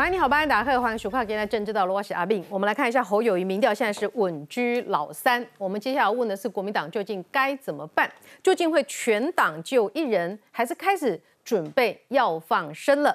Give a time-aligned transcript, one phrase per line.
[0.00, 2.42] 晚安，你好，班达克，欢迎收看《今天政治道路》，我是阿炳。
[2.48, 5.46] 我们来看一下侯友谊民调，现在是稳居老三。
[5.58, 8.10] 我们接下来问的是国民党究竟该怎么办？
[8.42, 13.14] 究竟会全党就一人，还是开始准备要放生了？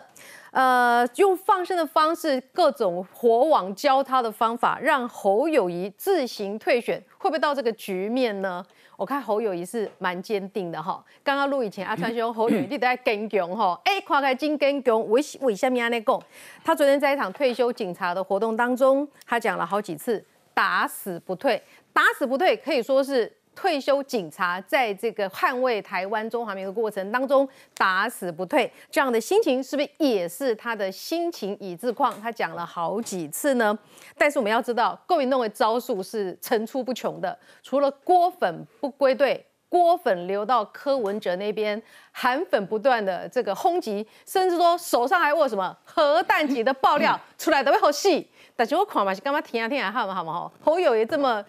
[0.52, 8.64] 呃，用放生的方式，各种火网教他的方法，让侯友谊自行退选，会不会到这个局面呢？
[8.98, 11.04] 我看侯友谊是蛮坚定的哈。
[11.24, 16.22] 刚刚录以前，阿川兄侯友谊 你在坚强哈，哎，跨开金坚强，为为什么安尼讲？
[16.64, 20.24] 他昨天在一场退休警察的活动当中，他讲了好几次，
[20.54, 23.32] 打死不退，打死不退，可以说是。
[23.56, 32.14] 退休警察在这个捍卫台湾中华民国过程当中打死不退，这样的心情是不是也是他的心情以自况？
[32.22, 33.76] 他讲了好几次呢。
[34.18, 41.82] 但是我们要知道，郭民认为招数是层出不穷的，除了郭粉不归队，郭粉流到柯文哲那边，
[42.12, 48.30] 韩粉不断的这个轰击，甚至说手上还握什么核弹级的爆料出来的会好戏。
[48.56, 51.44] 但是我看嘛是干嘛听啊听啊，好嘛好嘛好，侯友也这么。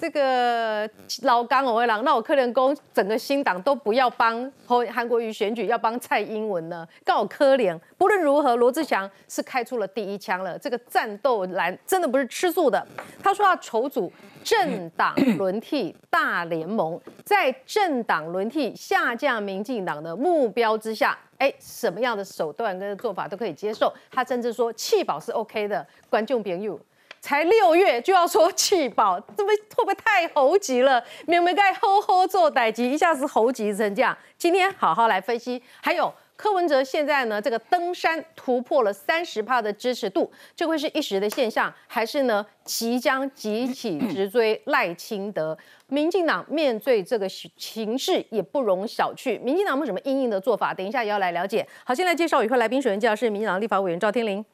[0.00, 0.88] 这个
[1.22, 6.86] 老刚我会让那我柯连公整个新党都不要帮韩韩国瑜选举，要帮蔡英文呢？
[7.04, 7.78] 刚好柯连。
[7.96, 10.56] 不论如何，罗志祥是开出了第一枪了。
[10.56, 12.86] 这个战斗蓝真的不是吃素的。
[13.22, 14.12] 他说要筹组
[14.44, 23.92] 政党轮替大联盟，在政党轮替下降民进党的目标之下，哎，什么样的手段跟做法都可以接受。
[24.12, 25.84] 他甚至说弃保是 OK 的。
[26.08, 26.78] 观众朋友。
[27.20, 31.02] 才六月就要说气保，这不会不会太猴急了？
[31.26, 34.16] 明明该吼吼做歹急，一下子猴急成这样。
[34.36, 35.62] 今天好好来分析。
[35.82, 45.58] 还有柯文哲现在呢，这个登山突破了三十帕的支持度，这会是一时的现象，还是呢即将急起直追赖清德？
[45.88, 49.40] 民进党面对这个形势也不容小觑。
[49.42, 50.72] 民进党有什么应应的做法？
[50.72, 51.66] 等一下也要来了解。
[51.84, 54.44] 好，先来介绍与会来宾，首先介绍是民进党立法委员赵天麟。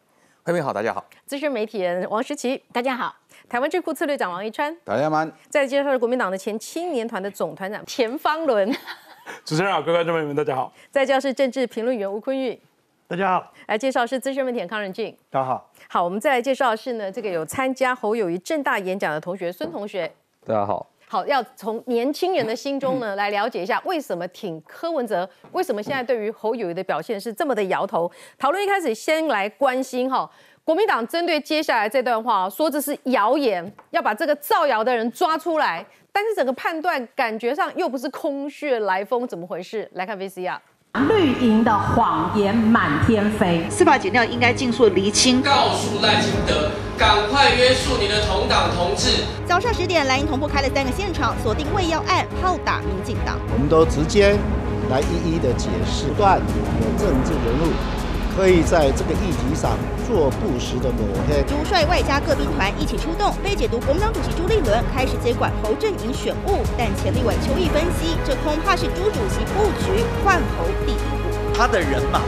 [0.46, 1.02] 各位好，大家好。
[1.24, 3.16] 资深媒体人王石琪，大家好。
[3.48, 5.26] 台湾智库策略长王一川，大家好。
[5.48, 8.70] 再介绍是国民党的前青年团的总团长田方伦。
[9.42, 10.70] 主持人好，各位观众朋友们，大家好。
[10.90, 12.60] 再介绍是政治评论员吴坤玉，
[13.08, 13.54] 大家好。
[13.68, 15.70] 来介绍是资深媒体人康仁俊，大家好。
[15.88, 20.12] 好，我们再来介绍是呢，这个有参加侯友谊正大演讲的同学孙同学，
[20.44, 20.86] 大家好。
[21.06, 25.28] 好，要从年轻人的心中呢 来了解一下，为什么挺柯文哲？
[25.52, 28.10] 为什么现在对于侯友谊的表现是这么的摇头？
[28.38, 30.28] 讨论一开始先来关心哈，
[30.64, 35.84] 国民党针对接下来这段话说这是谣言，要把这个造谣的人抓出来。
[36.10, 39.90] 但是整个判断感觉上又不是空穴来风，怎么回事？
[39.94, 40.58] 来看 VCR。
[41.00, 49.24] 绿营的谎言满天飞，司法检调应该尽速厘清，告诉赖清德，赶快约束你的同党同志。
[49.44, 53.36] 早上十点，蓝营同步开了三个现场，锁定未要案，炮打民进党。
[53.52, 54.36] 我们都直接
[54.88, 57.72] 来一一的解释，断有政治人物。
[58.36, 61.42] 可以在这个议题上做不实的抹黑。
[61.44, 71.54] 主帅外加各兵团一起出动，被解读国民党主席朱立伦开始接管侯阵营选务，但前立委邱毅分析，这恐怕是朱主席布局换侯第一步。
[71.56, 72.20] 他的人马。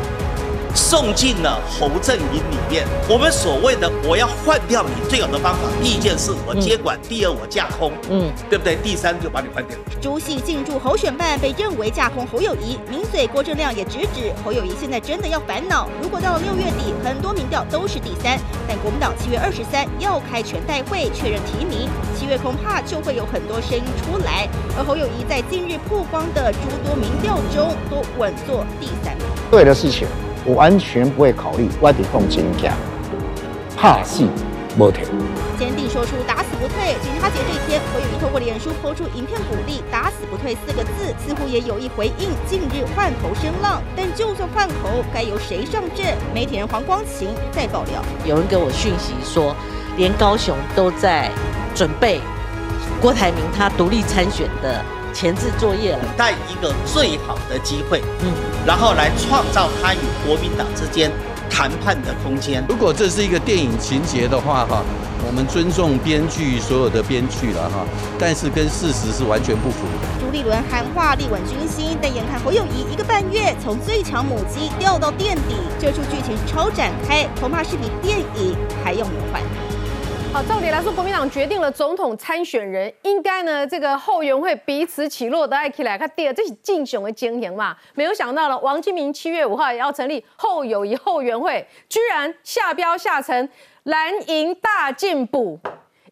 [0.76, 2.86] 送进了侯阵营里面。
[3.08, 8.76] 我们所谓的我要换掉你，最好的方法，第一件事我接管，第二我架空，嗯，对不对？
[8.76, 9.76] 第三就把你换掉。
[10.00, 12.78] 朱系进驻侯选办，被认为架空侯友谊。
[12.90, 15.88] 名嘴郭正亮也直指侯友谊现在真的要烦恼。
[16.02, 18.38] 如果到了六月底，很多民调都是第三，
[18.68, 24.46] 但国民党七月二十三要开全代会确认提名，七月恐怕就会有很多声音出来。
[24.76, 29.24] 而侯友谊在近日曝光的诸多民调中，都稳坐第三名。
[29.50, 30.06] 对的事情。
[30.46, 32.72] 我完全不会考虑外地放金价，
[33.76, 34.24] 怕死
[34.78, 35.04] 不退。
[35.58, 36.94] 坚定说出打死不退。
[37.02, 43.82] 警察节这天，侯友谊透过脸书抛出影片鼓励“打死不退”四个字，似乎也有意回应近日换头声浪。
[43.96, 46.14] 但就算换头，该由谁上阵？
[46.32, 49.56] 媒体人黄光琴在爆料，有人给我讯息说，
[49.96, 51.28] 连高雄都在
[51.74, 52.20] 准备
[53.00, 54.84] 郭台铭他独立参选的。
[55.16, 58.30] 前置作业了，待一个最好的机会，嗯，
[58.66, 61.10] 然后来创造他与国民党之间
[61.48, 62.62] 谈判的空间。
[62.68, 64.84] 如果这是一个电影情节的话，哈，
[65.26, 67.86] 我们尊重编剧所有的编剧了，哈，
[68.18, 70.06] 但是跟事实是完全不符的。
[70.20, 78.54] 朱立伦喊话力稳军心，但眼看侯友谊一个半月从最强母鸡掉到垫底，这出剧情超展开，恐怕是比电影
[78.84, 79.40] 还要魔幻。
[80.42, 85.96] 照理来说，国民党决定了总统参选人，应该呢，这个后援会彼此起落的爱起来。
[85.96, 87.74] 看第二，这是竞选的经营嘛？
[87.94, 93.48] 没有想到了，王金明七月五号也要成立后友谊后援会，居然下标下成
[93.84, 95.58] 蓝营大进步，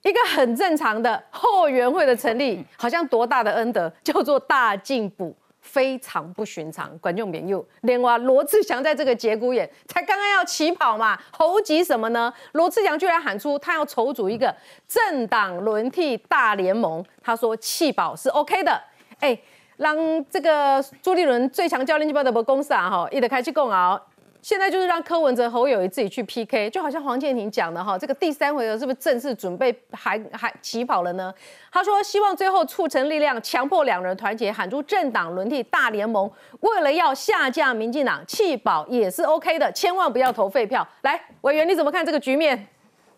[0.02, 5.36] 一个很正常的后援会的成立，好像多大的恩德，叫做大进步。
[5.64, 6.96] 非常不寻常。
[6.98, 12.32] 观众朋友，另外罗志祥在这个节骨眼才刚刚要起跑嘛，猴急什么呢？
[12.52, 14.54] 罗志祥居然喊出他要筹组一个
[14.86, 18.80] 政党轮替大联盟，他说弃保是 OK 的。
[19.18, 19.36] 哎，
[19.78, 19.96] 让
[20.30, 24.00] 这个朱立伦最强教练级别的公司啊，哈，一得开去共熬。
[24.44, 31.32] 现在就是让柯文哲、侯友谊自己去 PK，就好像黄建庭讲的哈，这个第三回合是不是正式准备还还起跑了呢？
[31.72, 36.30] 他说希望最后促成力量，强迫两人团结，喊出政党轮替大联盟，
[36.60, 40.86] 为了要下架民进党弃保也是 OK 的，千万不要投废票。
[41.00, 42.66] 来，委员你怎么看这个局面？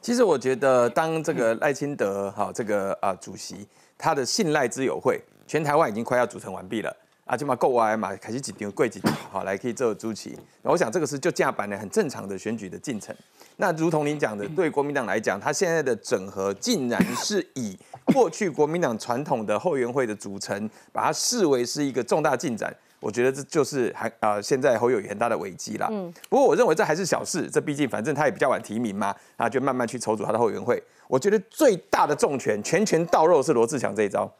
[0.00, 3.66] 其实我觉得，当这个赖清德哈这个啊主席，
[3.98, 6.96] 他的信赖之友会，全台湾已经快要组成完毕了。
[7.26, 9.00] 啊，就嘛够歪嘛，开始几张柜子
[9.32, 10.38] 好来可以做主席。
[10.62, 13.14] 我想这个是就架板的很正常的选举的进程。
[13.56, 22.72] 那如同您讲的，对国民党来讲，他现在的整合竟然是以过去国民党传统的后援会的组成，把它视为是一个重大进展。
[23.00, 25.88] 我觉得这就是还啊，现在侯友很大的危机啦。
[25.90, 26.12] 嗯。
[26.28, 30.80] 不过我认为这还是小事，这毕竟反正他也比较晚提名嘛，啊，就慢慢去筹组他的后援会。
[31.08, 34.32] 我觉得最大的重拳，拳拳到肉是罗志祥这一招。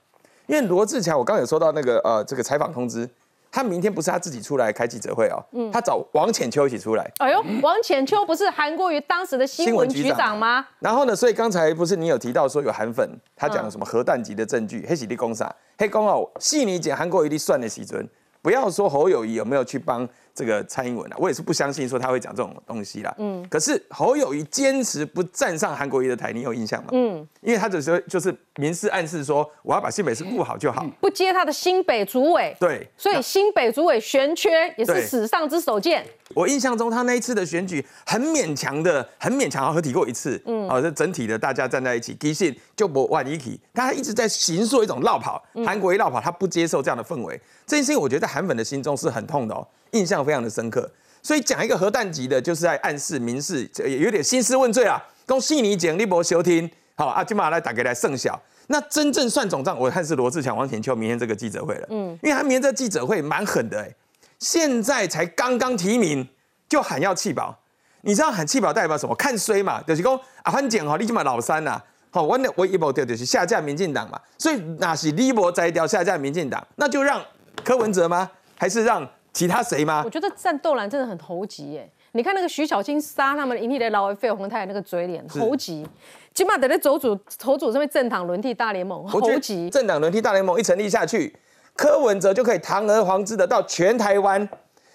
[0.47, 3.09] 因为罗志强，我刚刚有收到那个呃这个采访通知，
[3.51, 7.11] 他明天不是他自己出来开记者会哦，嗯，他找王浅秋一起出来。
[7.19, 10.67] 哎呦，王浅秋不是韩国瑜当时的新闻局长吗？
[10.79, 18.09] 然后呢，所以刚才不是你有提到说有韩粉，他讲什么核弹级的证据，黑喜力攻杀，黑公哦，细你讲韩国瑜的算的时尊，
[18.43, 20.09] 不要说侯友谊有没有去帮。
[20.37, 23.13] 这个蔡英文啊，我也是不相信说他会讲这种东西啦。
[23.17, 26.91] 嗯，可是侯友谊坚持不站上韩国瑜的台，你有印象吗？
[26.93, 32.55] 嗯，因为他只是就是明示暗示说，我要把新北市顾好就好，不接他的新北主委。
[32.61, 36.05] 对，所以新北主委悬缺也是史上之首见。
[36.35, 40.39] 我印象中他那一次的选举很勉强的，很勉强合体过一次。
[40.45, 47.41] 嗯，啊，这整体的大家站在一起，基信就不万一起，他一直在行塑一种绕跑，韩国瑜绕跑，他不接受这样的氛围。
[47.67, 49.67] 这件事情我觉得在韩粉的心中是很痛的哦。
[49.97, 50.91] 印象非常的深刻，
[51.23, 55.03] 所以讲一个核弹级的，就是在暗示、明示，也有点兴师问罪啊。
[55.27, 58.41] 恭喜你讲立博休听，好啊，今晚来打给来盛小。
[58.69, 61.87] 那真正算总账，我看是罗志强、王显秋明天这个记者会了。
[61.91, 63.93] 嗯，因为他明天这记者会蛮狠的哎，
[64.39, 66.29] 现在才刚刚提名
[66.69, 67.57] 就喊要弃保，
[68.03, 69.15] 你知道喊弃保代表什么？
[69.15, 77.21] 看衰嘛，就是讲啊，反正哈，你起码老三呐，好，我那我一保掉就是下架民进党嘛，所以那是立博摘掉下架民进党，那就让
[77.65, 78.31] 柯文哲吗？
[78.57, 79.09] 还是让？
[79.37, 80.01] 其他谁吗？
[80.03, 81.87] 我觉得战斗蓝真的很猴急耶！
[82.13, 85.87] 你看那个徐小青杀他们引起的老费洪泰那个嘴脸，猴急。
[86.33, 89.69] 起码等在走组筹组这边政党轮替大联盟，猴急。
[89.69, 91.37] 政党轮替大联盟一成立下去，
[91.75, 94.49] 柯文哲就可以堂而皇之的到全台湾，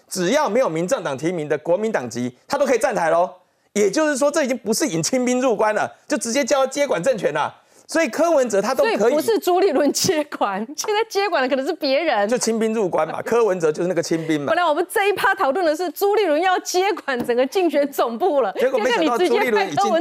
[0.07, 3.29] 只要没有民政党提名的国民党籍，他都可以站台喽。
[3.73, 7.60] 也就是说，这已经不是引清兵入关了，就直接交接管政权了。
[7.91, 13.19] 所以柯文哲他都可以，不是朱立伦接管，现在接管的可能是别人，就清兵入关嘛。
[13.27, 14.47] 柯文哲就是那个清兵嘛。
[14.47, 19.91] 本来我们这一趴讨论的是朱立伦要接管整个竞选总部了，结果没想到朱立伦已经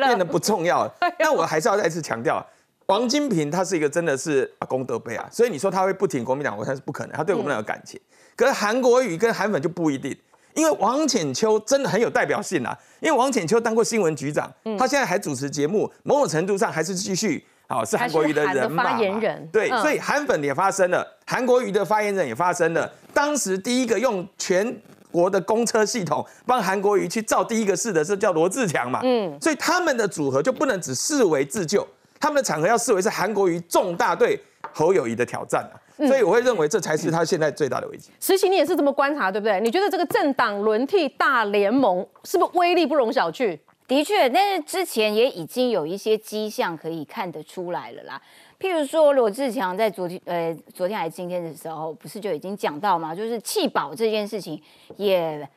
[0.00, 0.92] 变得不重要了。
[1.20, 2.44] 那我还是要再次强调，
[2.86, 8.00] 王金平他是一个真的是功德碑啊，所以你说他会不挺国民党，我看是不可能，他对我们有感情。
[8.34, 10.16] 可是韩国瑜跟韩粉就不一定。
[10.56, 18.82] 因为王浅秋真的很有代表性啊，因为王浅秋当过新闻局长，他现在还主持节目，某种程度上还是继续好是韩国瑜的人嘛。
[18.82, 22.90] 发言人对，所以韩粉也发生了，韩国瑜的发言人也发生了。
[23.12, 24.74] 当时第一个用全
[25.12, 31.86] 国的公车系统帮韩国瑜去造第一个事的是叫罗志强嘛，嗯，所以他们的组合就不能只视为自救，
[32.18, 34.42] 他们的场合要视为是韩国瑜重大对
[34.76, 35.74] 侯友谊的挑战啊。
[36.06, 38.10] 所以我会认为这才是他现在最大的危机。
[38.20, 39.58] 实习你也是这么观察，对不对？
[39.60, 43.58] 你觉得这个政党轮替大联盟是不是威力不容小觑？
[43.88, 48.20] 的确，但是之前也已经有一些迹象可以看得出来了啦。
[48.60, 54.60] 譬如说罗志强在昨天，呃，昨天还是今天的时候，不是就已经讲到嘛，就是弃保这件事情
[54.98, 55.48] 也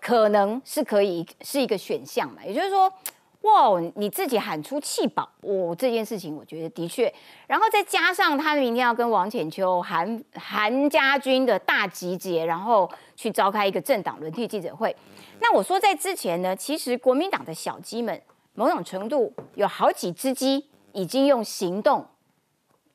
[0.00, 2.92] 可能是可以是一个选项嘛，也就是说。
[3.44, 7.12] 哇，你自己喊出弃保，哦，这件事情我觉得的确，
[7.46, 14.96] 然后再加上他明天要跟王浅秋、韩韩家军的大集结，然后去召开一个政党轮替记者会。
[15.40, 18.18] 那我说在之前呢，其实国民党的小鸡们，
[18.54, 22.06] 某种程度有好几只鸡已经用行动。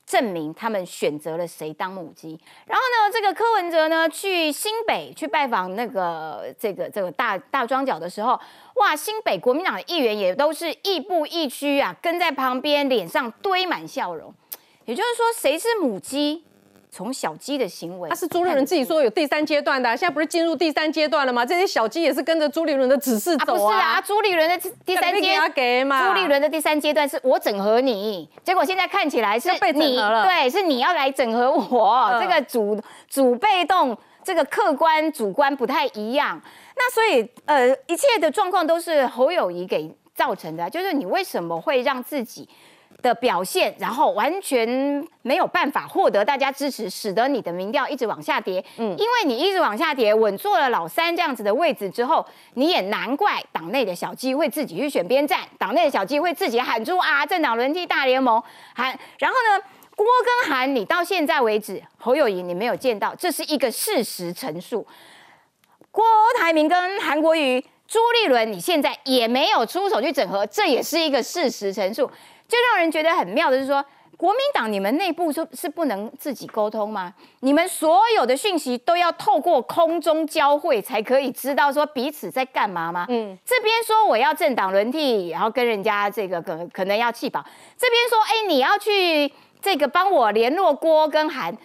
[0.10, 2.30] 证明他们选择了谁当母鸡，
[2.66, 8.32] 然后呢，这个柯文哲呢去新北去拜访那个这个这个大大庄角的时候，
[8.78, 14.34] 哇，新北国民党的议员也都是亦步亦趋啊，跟在旁边，脸上堆满笑容。
[14.86, 16.44] 也就是说，谁是母鸡，
[16.92, 21.46] 从小鸡的行为，他是朱立伦自己说有第三阶段的，现在不是进入第三阶段了吗？
[21.46, 23.46] 这些小鸡也是跟着朱立伦的指示走啊。
[23.46, 36.42] 不是啊，朱立伦的第三阶段，朱立伦的第三阶段是我整合你，结果现在看起来是被整合了，对，是你要来整合我，这个主主被动，这个客观主观不太一样。
[36.76, 42.50] 那所以呃，一切的状况都是侯友谊给造成的，就是你为什么会让自己？
[43.02, 44.68] 的表现，然后完全
[45.22, 48.64] 没有办法获得大家支持，使得你的民调一直往下跌。
[48.78, 52.26] 嗯，因为你一直往下跌，稳坐了老三这样子的位置之后，
[52.56, 58.42] 你也难怪党内的小鸡会自己去选边站，党内的小鸡会自己喊出啊，政党轮替大联盟
[58.76, 58.98] 喊。
[59.18, 59.64] 然后呢，
[59.96, 60.06] 郭
[60.44, 64.86] 跟韩，你到现在为止，侯友谊你没有见到，这是一个事实陈述。
[65.92, 66.04] 郭
[66.38, 72.10] 台铭跟韩国瑜、朱立伦，你现在也没有出手去整合，这也是一个事实陈述。
[72.50, 73.86] 最让人觉得很妙的是说，
[74.18, 77.14] 国民党你们内部是是不能自己沟通吗？
[77.42, 83.06] 你们所有的讯息都要透过空中交汇才可以知道说彼此在干嘛吗？
[83.08, 87.42] 嗯，这边说我要政党轮替，然后跟人家这个可可能要弃保，
[87.78, 91.56] 这边说哎你要去这个帮我联络郭跟韩，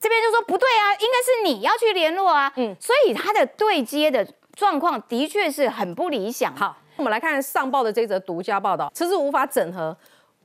[0.00, 2.52] 这边就说不对啊，应该是你要去联络啊。
[2.56, 6.56] 嗯，所以他的对接的状况的确是很不理想。
[6.56, 9.96] 好，我们来看上报的这则独家报道，迟迟无法整合。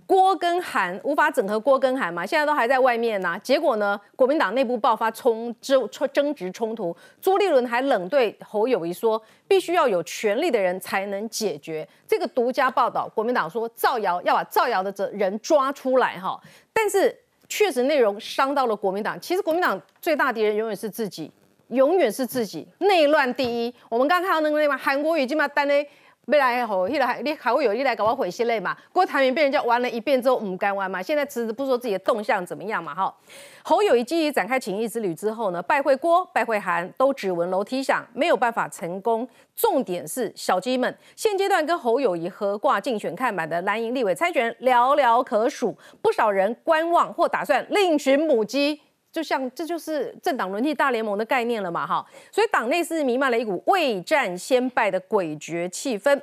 [0.07, 3.37] 郭跟韩无法整合郭跟韩嘛，现在都还在外面呢。
[3.43, 13.05] 结果呢，国民党内部爆发冲争争执冲突，朱立伦还冷对侯友谊说，必须要有权力的人才能解决这个独家报道。
[13.13, 17.13] 国民党说造谣要把造谣的责人抓出来哈，但是
[17.49, 19.19] 确实内容伤到了国民党。
[19.19, 21.29] 其实国民党最大敌人永远是自己，
[21.67, 23.75] 永远是自己，内乱第一。
[23.89, 25.85] 我们刚看到那个地方，韩国瑜经嘛单的。
[26.27, 28.75] 未来吼，迄个你还会有你来搞我回心嘞嘛？
[28.91, 31.01] 郭台铭被人家玩了一遍之后，唔敢玩嘛。
[31.01, 32.93] 现在迟迟不说自己的动向怎么样嘛？
[32.93, 33.15] 哈，
[33.63, 39.25] 侯友谊积极展开情谊之旅之后呢，拜会郭、拜会韩，都只闻楼梯响，没有办法成功。
[39.55, 48.81] 重点是小鸡们现阶段跟侯友谊合挂竞选看板的蓝营立委参选寥寥可数，不少人观望或打算另寻母鸡。
[49.11, 56.21] 就像这就是政党轮替大联盟的概念了嘛，哈，所以党内是弥漫了一股未战先败的诡谲气氛。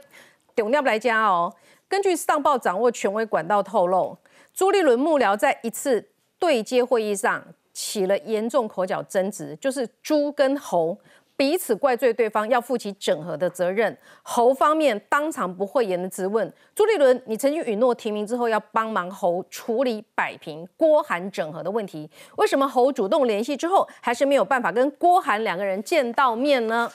[0.55, 1.53] 顶掉来家哦，
[1.89, 4.17] 根据上报掌握权威管道透露，
[4.53, 10.97] 朱立伦幕僚在一次对接会议上起了严重口角争执，就是猪跟猴。
[11.37, 26.91] 彼此怪罪对方要负起整合的责任，侯方面当场不讳言的质问朱立伦：“你曾经允诺提名之后要帮忙侯处理摆平郭韩整合的问题，为什么侯主动联系之后还是没有办法跟郭韩两个人见到面呢？”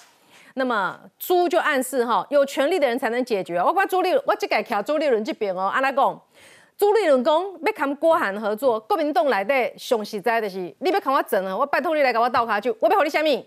[0.55, 3.57] 那么朱就暗示哈，有权力的人才能解决。
[3.59, 6.21] 我管朱立伦，我这改调朱立伦这边哦，阿拉讲
[6.75, 13.45] 朱立伦讲要跟郭韩合作，国民党来的上实在的是，你要看我整合，我拜托你来给我倒卡酒，我要和你下面。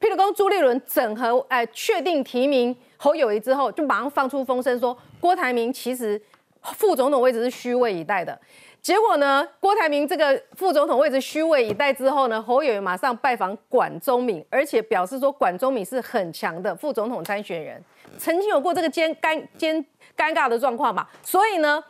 [0.00, 6.20] 譬如讲朱立伦整合，哎，确定提名侯友谊之后，就马上放出风声说郭台铭其实
[6.62, 8.38] 副总统位置是虚位以待的。
[8.80, 17.80] 结果呢，郭台铭这个副总统位置虚位以待之后呢，侯友谊马上拜访管中敏，而且表示说管中敏是很强的副总统参选人，
[18.18, 19.84] 曾经有过这个艰尴艰
[20.16, 21.06] 尴尬的状况嘛。
[21.22, 21.82] 所以呢，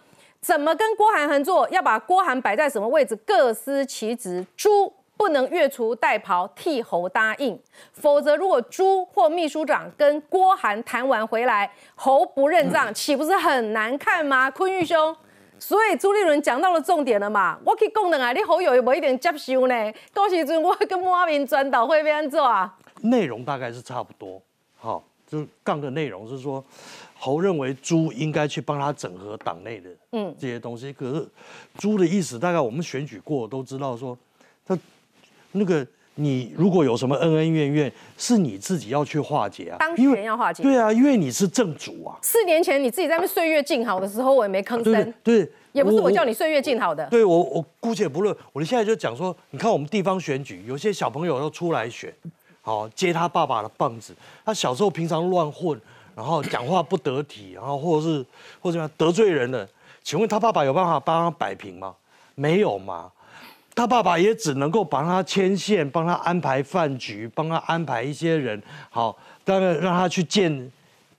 [0.42, 4.44] 怎么跟郭韩合作，要把郭韩摆在什么位置，各司其职。
[4.54, 4.92] 朱。
[5.16, 7.56] 不能越俎代庖替侯答应，
[7.92, 14.50] 否则如果朱或秘书长跟郭涵谈完回来，侯不认账，岂不是很难看吗？
[14.50, 15.14] 坤玉兄，
[15.60, 17.56] 所以朱立伦讲到了重点了嘛？
[17.64, 19.92] 我可以讲的啊，你侯友有没一点接受呢？
[20.12, 22.76] 到时阵我跟莫阿明转导会变做啊？
[23.02, 24.42] 内容大概是差不多，
[24.76, 26.64] 好，就是杠的内容是说，
[27.16, 31.28] 侯认为朱应该去帮他整合党内的嗯这些东西，可是
[31.78, 34.18] 朱的意思大概我们选举过都知道说
[34.66, 34.76] 他。
[35.52, 39.76] 那个，你如果有什么恩恩怨怨，是你自己要去化解啊。
[39.78, 40.62] 当权要化解。
[40.62, 42.18] 对啊，因为你是正主啊。
[42.22, 45.14] 四年前你自己在那岁月静好的时候，我也没吭声。
[45.22, 47.06] 对，也不是我叫你岁月静好的。
[47.06, 48.36] 对我，我姑且不论。
[48.52, 52.12] 我现在就讲说，你看我们地方选举，有些小朋友要出来选，
[52.60, 54.14] 好接他爸爸的棒子。
[54.44, 55.80] 他小时候平常乱混，
[56.14, 58.24] 然后讲话不得体，然后或者是
[58.60, 59.66] 或者得罪人了。
[60.02, 61.94] 请问他爸爸有办法帮他摆平吗？
[62.34, 63.10] 没有吗？
[63.74, 70.70] 他爸爸也只能够帮他牵线，帮他安排饭局，帮他安排一些人，好，当然让他去见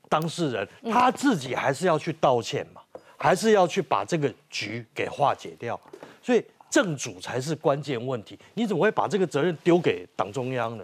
[0.08, 2.82] 当事人，他自己还是要去道歉嘛，
[3.18, 5.80] 还是要去把这个局给化解掉。
[6.22, 8.38] 所以正主才是关键问题。
[8.54, 10.84] 你怎么会把这个责任丢给党中央呢？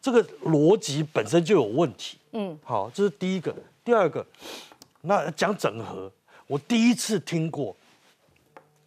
[0.00, 2.16] 这个逻辑本身就有问题。
[2.30, 3.52] 嗯，好，这是第一个。
[3.84, 4.24] 第二个，
[5.00, 6.10] 那讲整合，
[6.46, 7.76] 我第一次听过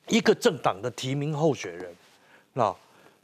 [0.08, 1.94] 一个政党的提名候选人。
[2.58, 2.74] 那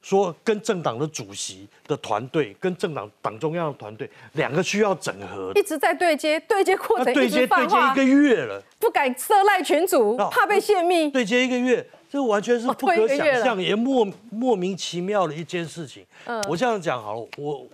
[0.01, 16.03] 说跟政党的主席的团队，跟政党党中央的团队，两个需要整合，一直在对接，对接过程对接对接一个月了，不敢涉赖群组，怕被泄密，对接一个月，这完全是不可想象也莫莫名其妙的一件事情。
[16.25, 17.67] 嗯，我这样讲好了，我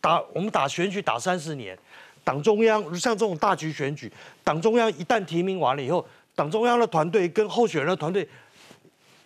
[0.00, 1.78] 打我们打选举打三十年，
[2.24, 4.10] 党中央像这种大局选举，
[4.42, 6.02] 党中央一旦提名完了以后，
[6.34, 8.26] 党中央的团队跟候选人的团队。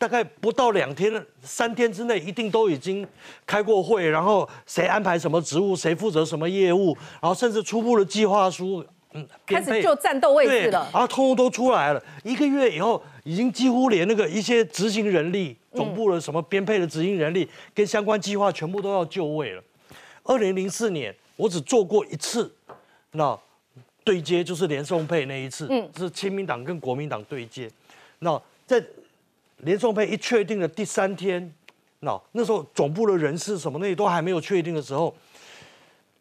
[0.00, 3.07] 大概不到两天、三天之内，一定都已经
[3.47, 12.02] 开过会，然后谁安排什么职务，谁负责什么业务，然后甚至初步的计划书，嗯，开始就战斗位置了，然后通通都出来了。
[12.25, 19.62] 一个月以后，已经几乎连那个一些执行人力、总部的什么编配的执行人力跟相关计划，全部都要就位了。
[20.25, 22.50] 二零零四年，我只做过一次，
[23.11, 23.38] 那
[24.02, 27.71] 对接就是连送配那一次，嗯，是亲民党跟国民党对接，
[28.21, 28.83] 那在。
[29.64, 31.52] 连宋配一确定的第三天，
[32.00, 35.14] 那那时候总部的人事什么那些都还没有确定的时候，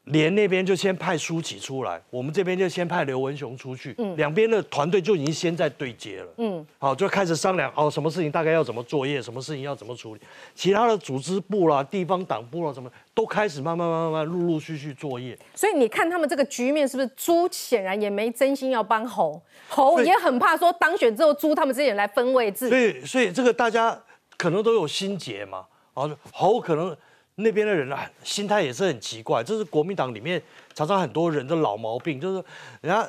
[0.09, 10.21] 连那边就先派舒淇出来，我们这边就先派刘文雄出去，嗯两边的团队就已经先在对接了，嗯，好就开始商量哦，什么事情大概要怎么作业，什么事情要怎么处理，
[10.55, 15.37] 其他的组织部啦、地方党部啦什么，都开始慢慢慢慢慢陆陆续续作业。
[15.53, 19.39] 所以你看他们这个局面是不是朱显然也没真心要帮侯？
[19.67, 22.67] 侯也很怕说当选之后，朱他们这些人来分位置。
[22.67, 23.95] 所以，所以这个大家
[24.37, 25.65] 可能都有心结嘛。
[25.93, 26.95] 啊，侯可能
[27.39, 29.43] 那边的人啊，心态也是很奇怪。
[29.43, 30.41] 这是国民党里面
[30.73, 32.43] 常常很多人的老毛病，就是
[32.81, 33.07] 人家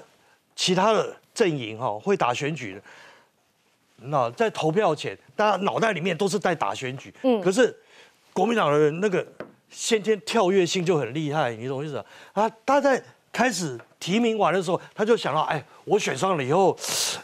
[0.56, 2.82] 其他的阵营哈会打选举的，
[4.08, 7.14] 那在投票前，大家脑袋里面都是在打选举。
[7.22, 7.40] 嗯。
[7.40, 7.74] 可是
[8.32, 9.26] 国民党的人那个
[9.68, 12.50] 先天跳跃性就很厉害，你懂意思啊？
[12.64, 13.78] 他在开始。
[14.00, 16.74] 提名完的时候，他就想到，哎，我选上了以后，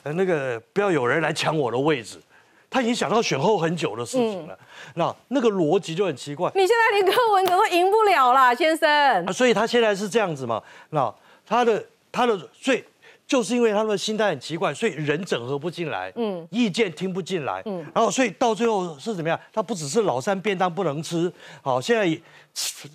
[0.05, 2.21] 那个不要有人来抢我的位置。
[2.69, 4.59] 他已经想到选后很久的事情了，
[4.95, 6.51] 那那个逻辑就很奇怪。
[6.55, 9.33] 你现在连柯文哲都赢不了啦，先生。
[9.33, 10.63] 所以他现在是这样子嘛？
[10.91, 11.13] 那
[11.47, 12.85] 他的他的所以
[13.27, 19.39] 就是因为他们的心态很奇怪，所以人整合不进来，嗯，意见听不进来，嗯，然后所以到最后是怎么样？
[19.53, 22.21] 他不只是老三便当不能吃，好，现在。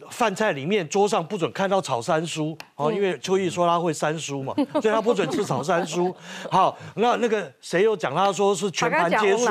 [0.09, 6.11] 饭菜里面桌上不准看到炒三叔哦，因为秋意说他会三叔嘛， 所以他不准吃炒三叔。
[6.49, 9.45] 好，那那个谁又讲他说是全盘皆输，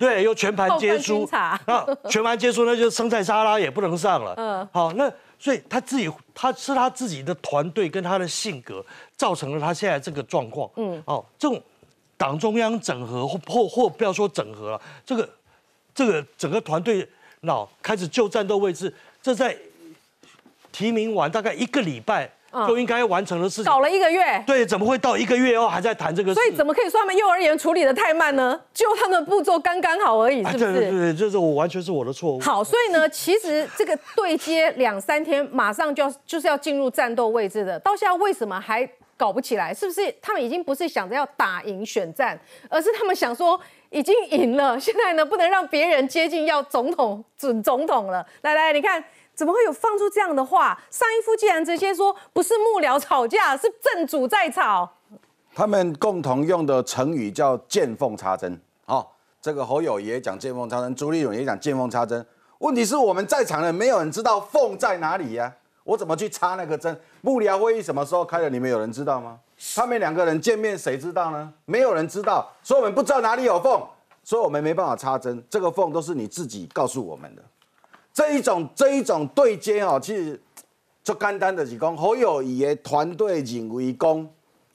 [0.00, 1.28] 对，又全盘皆输。
[1.64, 4.34] 那全盘皆输，那就生菜沙拉也不能上了。
[4.36, 8.84] 嗯，好，那所以他自己他是他自己的团队跟他的性格
[9.16, 10.70] 造成了他现在这个状况。
[10.76, 11.60] 嗯，哦，这种
[12.16, 15.28] 党中央整合或或或不要说整合了，这个
[15.94, 17.06] 这个整个团队
[17.40, 18.92] 那开始就战斗位置。
[19.22, 19.56] 这在
[20.70, 22.30] 提名完大概一个礼拜
[22.68, 24.42] 就应该完成的事情，搞了一个月。
[24.46, 26.32] 对，怎么会到一个月后还在谈这个？
[26.32, 28.58] 所以怎么可以说他们幼儿园处理的太慢呢？
[28.72, 30.72] 就他们步骤刚刚好而已，是不是？
[30.72, 32.40] 对对对，就是我完全是我的错误。
[32.40, 39.72] 好，所以呢，其实这个对接两三天，马上就要就是要进入战斗位置的，到现在为什么还搞不起来？
[39.72, 48.26] 是不是他们已经不是想着要打赢选战，而是他们想说已经赢了，现在呢不能让别人接近要总统准总统了。
[48.42, 49.02] 来来，你看。
[49.36, 50.68] 怎么会有放出这样的话？
[50.90, 54.90] 上一夫竟然直接说不是幕僚吵架，是正主在吵。
[55.54, 58.58] 他们共同用的成语叫见缝插针。
[58.86, 59.06] 哦，
[59.42, 62.26] 这个侯友也讲见缝插针，朱立伦也讲见缝插针。
[62.60, 65.52] 问题是我们在场的没有人知道缝在哪里呀？
[65.86, 67.00] 我怎么去插那个针？
[67.20, 68.50] 幕僚会议什么时候开的？
[68.50, 69.38] 你们有人知道吗？
[69.76, 71.52] 他们两个人见面谁知道呢？
[71.64, 73.80] 没有人知道，所以我们不知道哪里有缝，
[74.24, 75.40] 所以我们没办法插针。
[75.48, 77.42] 这个缝都是你自己告诉我们的。
[78.12, 80.40] 这一种这一种对接哦，其实
[81.04, 84.28] 就简单的是讲，侯友谊的团队认为讲，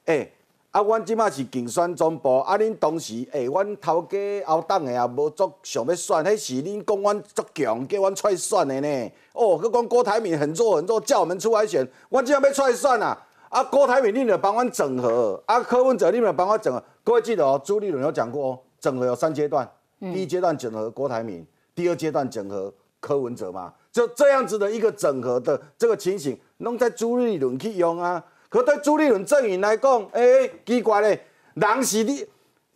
[0.05, 0.31] 哎，
[0.71, 9.11] 啊，阮即马是竞选总部，啊，恁当时，哎，阮头家后党诶也无足想要选，迄是恁讲阮足强，叫阮出来选诶呢。
[9.33, 13.21] 哦，佮讲郭台铭很弱很弱，叫我们出来选，阮即马要出来选啊。
[13.49, 16.81] 啊，郭台铭，恁著帮阮整合，啊，柯文哲，恁著帮我整合。
[17.03, 22.73] 各位记得哦，朱立伦有讲过哦，整合有三阶段，第一阶段整合郭台铭，第二阶段整合。
[23.01, 28.23] 柯文哲嘛，就这样子的一个整合的这个情形，弄在朱立伦去用啊。
[28.51, 30.21] 可对朱立伦阵营来讲，哎，
[30.65, 31.21] 奇怪嘞，
[31.53, 32.25] 人是你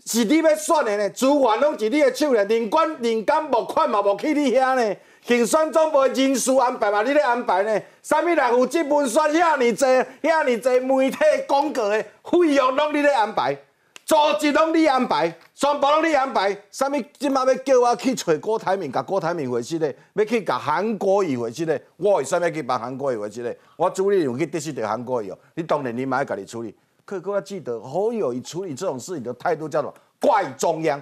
[0.05, 7.81] 是你要选的呢，资源拢是你的手嘞，连管连干募款嘛无去你遐呢，竞选总部人事安排嘛，你咧安排呢？
[8.01, 9.83] 啥物人有责文宣遐尼济，
[10.23, 13.57] 遐尼济媒体广告的费用拢你咧安排。
[14.05, 16.55] 组织拢你安排，全部拢你安排。
[16.69, 23.57] 啥物即马要叫我去找郭台铭，甲郭台铭回去咧，要去甲韩国瑜回去咧，我为啥物去帮韩国瑜回去咧？
[23.75, 25.37] 我主力用去得失着韩国瑜哦。
[25.55, 26.75] 你当然你嘛要家己处理。
[27.03, 29.91] 可各位记得，好友谊处理这种事情的态度叫做
[30.21, 31.01] 怪中央，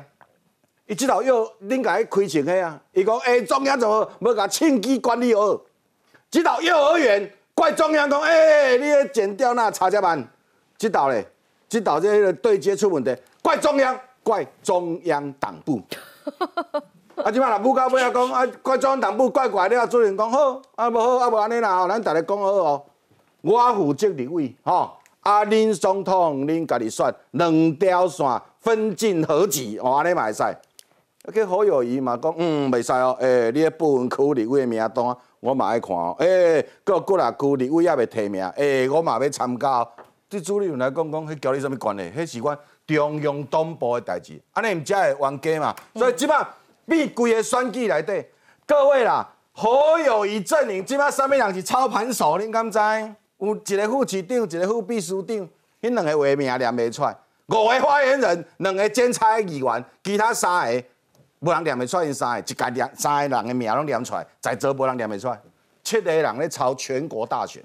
[0.87, 5.59] 伊即头又恁甲伊开成的啊，伊讲诶，中央怎么要甲趁机管理好？
[6.31, 10.25] 即头幼儿园怪中央讲，诶，你要剪掉那差遮慢。
[10.77, 11.25] 即头咧，
[11.73, 15.81] 即头这个对接出问题，怪中央，怪中央党部。
[17.17, 22.83] 啊，即摆若母到尾啊讲啊，怪中央党部怪怪了，主任讲好，啊无好，啊无安尼啦，吼，咱逐个讲好哦。
[23.41, 30.43] 我负责立委，吼，啊，恁总统恁家己选两条线分进合集，哦，安尼嘛会使。
[31.33, 39.88] 去好友谊嘛讲，嗯，袂使哦，诶，你个部分区立委的名单我嘛爱看哦，诶，各各啊区立委也袂提名，诶，我嘛要参加。
[40.34, 42.04] 对朱立伦来讲，讲迄交你什么关系？
[42.17, 45.76] 迄是阮中央党部的代志，安尼毋才会冤家嘛。
[45.93, 46.43] 所以即摆
[46.88, 48.26] 比规个选举内底，
[48.65, 52.39] 各位啦，好友谊阵营即摆啥物人是操盘手？
[52.39, 52.80] 恁敢知？
[53.38, 55.38] 有一个副市长，一个副秘书长，
[55.80, 57.15] 迄两个话名念袂出来。
[57.50, 60.84] 五个发言人，两个监察议员，其他三个
[61.41, 65.39] 无人念袂出因三个，一家念三个人的名拢念出来，在座无人念袂出来。
[65.84, 67.63] 七个人咧操全国大选。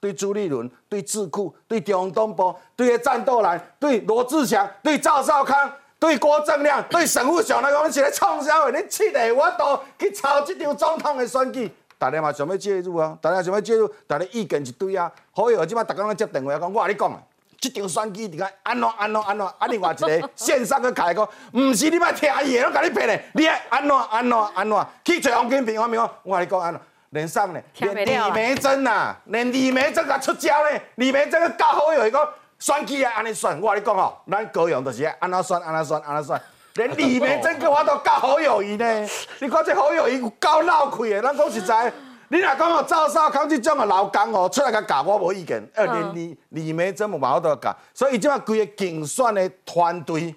[0.00, 8.70] 对朱立伦、对智库、对中央党部、对战斗蓝、对罗志祥、对赵少康、对郭正亮、对沈富雄来讲，是咧创啥话？
[8.70, 13.16] 你七个我都去操这场总统的选举，大家嘛想要介入啊？
[13.20, 15.10] 大家想要介入，大家意见一堆啊。
[15.32, 17.18] 好友即摆逐工咧接电话讲，我甲你讲啊，
[17.58, 19.46] 这场选举你看安怎安怎安怎？
[19.46, 24.86] 啊，另外一个线上去开讲，毋是你莫听伊的，我甲你骗的，你爱安怎安怎安怎？
[25.04, 26.80] 去找王金平，我咪讲，我甲你讲安怎？
[27.10, 30.80] 连上呢，连李梅珍呐，连李梅珍也出招呢。
[30.96, 33.60] 李梅珍个教好友，伊讲选起来，安尼选。
[33.60, 36.42] 我跟你讲哦，咱高雄就是安怎选，安怎选，安怎选。
[36.74, 39.08] 连李梅珍个我都教好友伊呢。
[39.40, 41.92] 你看这好友伊有够闹开的，咱讲实在，
[42.28, 45.66] 你若讲哦，赵少康这种的老公哦，出来甲教我无意见。
[45.74, 50.34] 二，连李李梅珍无法度教，所以伊即摆规个竞选的团队。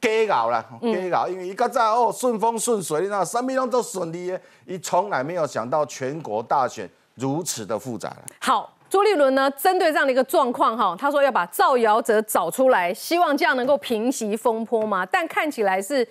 [0.00, 8.14] 假熬啦，假熬，因为伊较早哦顺风顺水，你知道，什么拢都顺利的，伊从来没有想到全国大选如此的复杂。
[8.40, 15.04] 好，朱立伦呢，针对这样的一个状况哈，他说要把造谣者找出来，希望这样能够平息风波嘛。
[15.04, 16.06] 但看起来是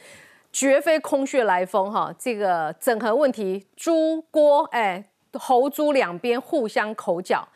[0.51, 7.47] 绝非空穴来风哈，这个整合问题，朱郭哎侯朱两边互相口角。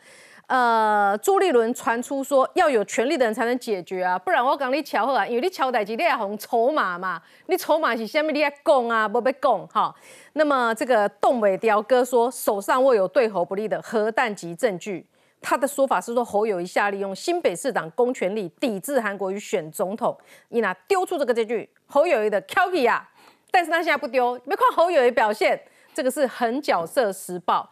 [0.50, 9.94] 呃，朱立伦传出说要有权力的人才能解决啊，不然我讲你巧合啊，因为你敲代机你要红筹码嘛，你筹码是虾米你要供啊，不被供哈。
[10.32, 15.06] 那么这个洞尾雕哥说手上握有对侯不利的核弹级证据，
[15.40, 23.08] 他的说法是说侯友谊下利用新北市长公权力抵制韩国瑜选总统，伊拿丢出这个证据，侯友谊的 k i 啊，
[23.52, 25.62] 但是他现在不丢，没看侯友谊表现，
[25.94, 27.70] 这个是狠角色时报。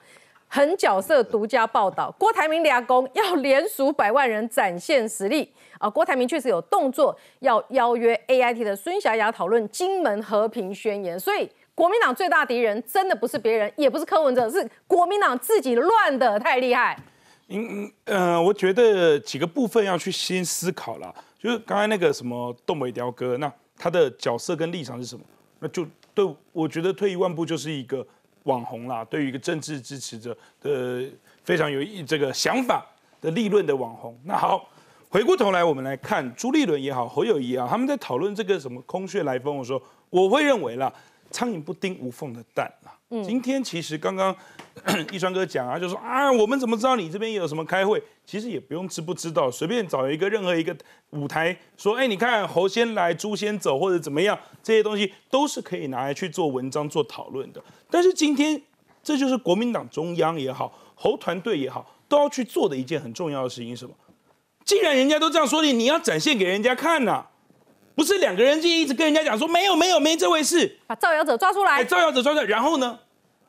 [0.49, 5.89] 狠角色独家报道，郭台铭俩公要连署百万人展现实力啊！
[5.89, 11.21] 郭台铭确实有动作，要邀约 A I T 的孙霞雅讨论金门和平宣言。
[11.21, 16.99] 所以国民党最大敌人真的不是别人，也不是柯文哲，是国民党自己乱的太厉害。
[17.49, 25.23] 嗯嗯，呃我觉得几个部分要去先思考了，就是刚才那个什么东北雕哥，那他的角色跟立场是什么？
[25.61, 28.07] 那就对我觉得退一万步就是一个。
[28.49, 31.05] 网红啦，对于一个政治支持者的
[31.45, 32.85] 非常有意这个想法
[33.21, 34.19] 的立论的网红。
[34.25, 34.67] 那好，
[35.11, 40.91] 回过头来我们来看朱立伦也好，侯友谊啊，他们在讨论这个什么空穴来风的时候，我会认为啦，
[41.31, 42.73] 苍蝇不叮无缝的蛋
[43.11, 43.23] 嗯。
[43.23, 44.35] 今天其实刚刚
[45.13, 48.03] 一川哥讲啊，就说啊，我们怎么知道你这边有什么开会？
[48.25, 50.77] 其实也不用知不知道，随便找一个任何一个
[51.11, 57.63] 舞台说，哎，你看猴先来，猪先走，或者怎么样，这些东西都是可以拿来去做文章、做讨论的。
[57.91, 58.61] 但是今天，
[59.03, 63.95] 这就是国民党中央也好，猴团队也好，都要去做的一件很重要的事情，什么？
[64.65, 67.25] 既然人家都这样说你，你要展现给人家看呐，
[67.95, 72.99] 不是两个人就一直跟人家讲说没有没有没这回事，把造谣者抓出来，造谣者抓出来，然后呢？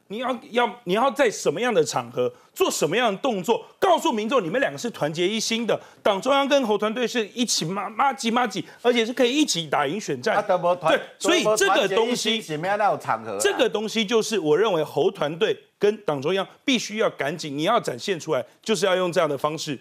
[0.09, 10.43] 你要要你要在什么样的场合做什么样的动作，告诉民众你们两个是团结一心的，党中央跟侯团队是一起骂骂几骂几，而且是可以一起打赢选战。
[10.89, 13.37] 对，所以这个东西什么样的场合？
[13.39, 19.79] 这个东西就是我认为侯团队跟党中央必须要赶紧，你要展现出来，就是要用这样的方式。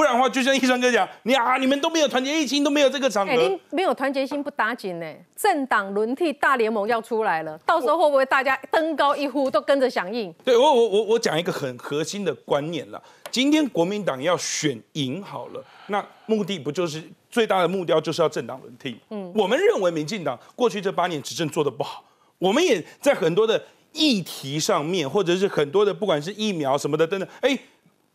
[0.00, 5.06] 不然的话，就像医生哥讲，你啊，你们都没有团结一心，都没有这个场合，没有团结心不打紧呢。
[5.36, 10.32] 政党轮替大联盟要出来了，到时候会不会大家登高一呼，都跟着响应？
[10.42, 13.02] 对我，我我我讲一个很核心的观念了。
[13.30, 18.96] 今天国民党要选赢好了，那目的不就是最大的目标就是要政党轮替？
[19.10, 22.02] 嗯，我们认为民进党过去这八年执政做的不好，
[22.38, 27.58] 我们也在很多的议题上面，或者是很多的不管是疫苗什么的等等，哎。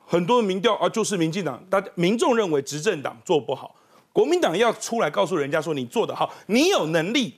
[0.05, 3.75] 很多民调啊，就是民进党，大家民众认为执政党做不好，
[4.13, 7.33] 国民党要出来告诉人家说你做得好，你有能力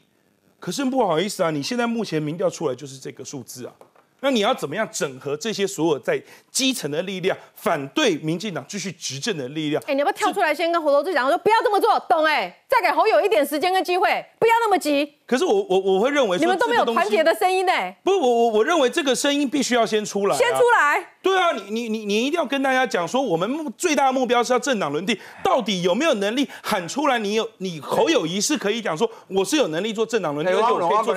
[0.60, 3.74] 可是不好意思啊，你现在目前民调出来就是这个数字啊。
[4.20, 9.82] 那你要怎么样整合这些所有在基层的力量，反对民进党继续执政的力量？
[9.86, 12.26] 哎，你要不要跳出来先跟侯友志讲说，不要这么做，懂？
[12.26, 15.17] 哎，再给侯友一点时间跟机会，不要那么急。
[15.28, 17.74] 可是我我我会认为你们都没有团结的声音呢。
[18.02, 21.06] 不，我我我认为这个声音必须要先出来，先出来。
[21.22, 27.20] 对啊，你你你你一定要跟大家讲说，我们目最大的目标是要政党轮替，到底有没有能力喊出来？
[27.20, 30.54] 你有你侯友谊是可以讲说，我是有能力做政党轮替，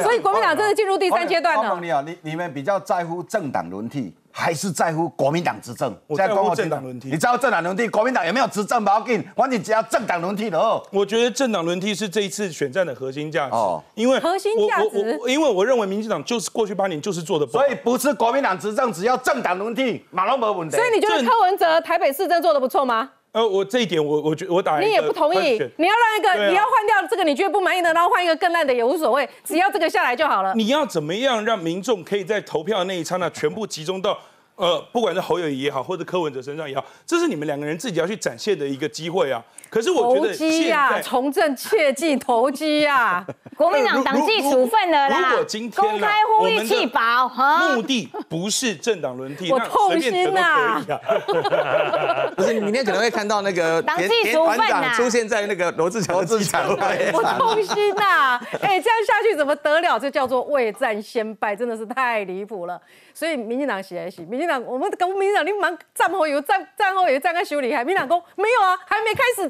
[0.03, 1.79] 所以国民党真的进入第三阶段了。
[1.81, 4.13] 你啊，你你们比较在乎政党轮替？
[4.33, 5.95] 还是在乎国民党执政？
[6.07, 7.09] 我在乎政党轮替。
[7.09, 8.83] 你知道政党轮替，国民党有没有执政？
[8.85, 10.83] 不要紧，反正只要政党轮替了。
[10.91, 13.55] 我觉得政党轮替是这一次选战的核心价值。
[13.55, 17.65] 哦，因为核心价值，因为我认为民进党就是过去八年就是做的不好。
[17.65, 20.77] 所以不是国民党执政，只要政党轮替，马龙没问题。
[20.77, 23.11] 所以你觉得柯文哲台北市政做的不错吗？
[23.33, 25.39] 呃，我这一点我我觉我打你也不同意，
[25.77, 30.53] 你要让一个你要换掉这个你觉得不满意的，然后换一个更烂的也无所谓，只要这个下来就好了。
[30.55, 34.19] 你要怎么样让民众可以在投票那一刹那全部集中到？
[34.57, 39.43] 呃，不管是侯友谊也好，或者柯文哲身上也好，这是你们两个人自己要去展现的一个机会啊。
[39.71, 43.25] 可是我觉得现在从政切记投机呀，
[43.57, 45.31] 国民党党纪处分了啦。
[45.31, 47.29] 如果今天公开呼吁弃保，
[47.75, 50.83] 目的不是政党轮替，我痛心呐。
[52.37, 56.69] 不是，你明天可能会看到那个 党纪处分长出现在那个罗志祥机场。
[57.13, 58.41] 我痛心呐！
[58.61, 59.99] 哎，这样下去怎么得了？
[59.99, 62.81] 这叫做未战先败，真的是太离谱了。
[63.15, 69.49] 所以民进党写来写，民进党我们跟民进党你蛮战后有战战后有战个修理，还民进党说没有啊，还没开始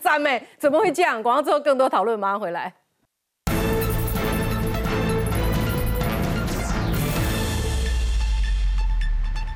[0.59, 1.23] 怎么会这样？
[1.23, 2.75] 广告之后更多讨论，马上回来。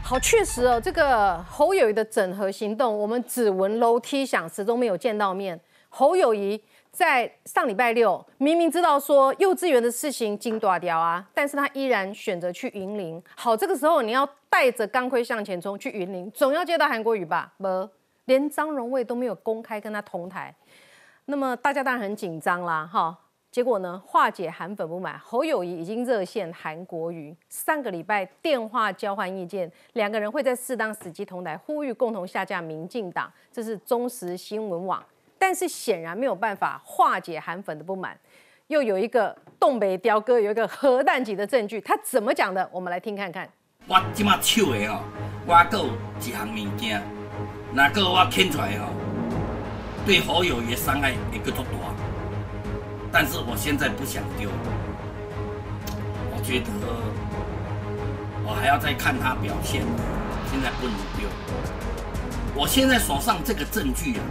[0.02, 5.60] 好，确实哦，这个侯友谊的整合行动，我们只闻楼梯响，始终没有见到面。
[5.88, 6.62] 侯友谊。
[6.94, 13.20] 在上礼拜六，明明知道说幼稚园的事情惊断掉啊，但是他依然选择去云林。
[13.34, 17.52] 好，这个时候你要带着钢盔向前冲去云林，总要接到韩国语吧？
[17.58, 17.66] 不，
[18.26, 20.54] 连张荣卫都没有公开跟他同台，
[21.26, 23.18] 那么大家当然很紧张啦，哈。
[23.50, 33.32] 结果呢，化解韩粉不满，侯友谊已经热线韩国瑜，上个礼拜电话交换意见，两个人会在适当时机同台，呼吁共同下架民进党。
[33.52, 35.00] 这是中时新闻网。
[35.38, 38.18] 但是显然没有办法化解韩粉的不满，
[38.68, 42.66] 又有一个东北雕哥有一个核弹级的证据，他怎么讲的？
[42.72, 43.48] 我们来听看看。
[43.86, 45.00] 我即马手的哦，
[45.46, 45.86] 我有
[46.18, 47.02] 一项物件，
[47.74, 48.86] 哪个我牵出来哦，
[50.06, 51.62] 对好友也伤害会更大。
[53.10, 54.48] 但是我现在不想丢，
[56.30, 56.70] 我觉得
[58.44, 59.82] 我还要再看他表现，
[60.50, 61.28] 现在不能丢。
[62.54, 64.22] 我现在手上这个证据啊。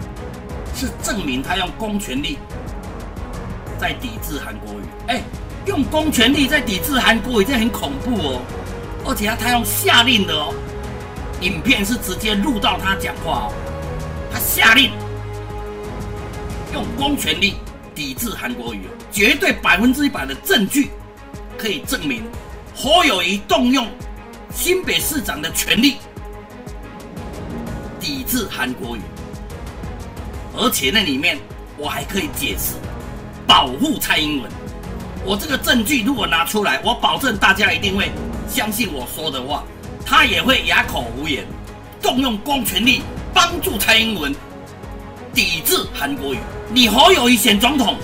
[0.75, 2.39] 是证明他用公权力
[3.77, 5.21] 在抵制韩国瑜，哎，
[5.67, 8.41] 用公权力在抵制韩国瑜，这很恐怖哦。
[9.05, 10.51] 而且他他用下令的哦，
[11.43, 13.53] 影片是直接录到他讲话哦，
[14.31, 14.91] 他下令
[16.73, 17.55] 用公权力
[17.93, 20.89] 抵制韩国瑜，绝对百分之一百的证据
[21.57, 22.23] 可以证明
[22.73, 23.85] 侯友谊动用
[24.55, 25.97] 新北市长的权力
[27.99, 29.01] 抵制韩国瑜。
[30.55, 31.37] 而且那里面
[31.77, 32.75] 我还可以解释
[33.45, 34.49] 保护蔡英文。
[35.25, 38.11] 我这个证据如果拿出来，我保证大家一定会
[38.47, 39.63] 相信我说的话，
[40.05, 41.45] 他也会哑口无言，
[42.01, 43.01] 动用公权力
[43.33, 44.35] 帮助蔡英文
[45.33, 46.39] 抵制韩国瑜。
[46.69, 47.95] 你侯友谊选总统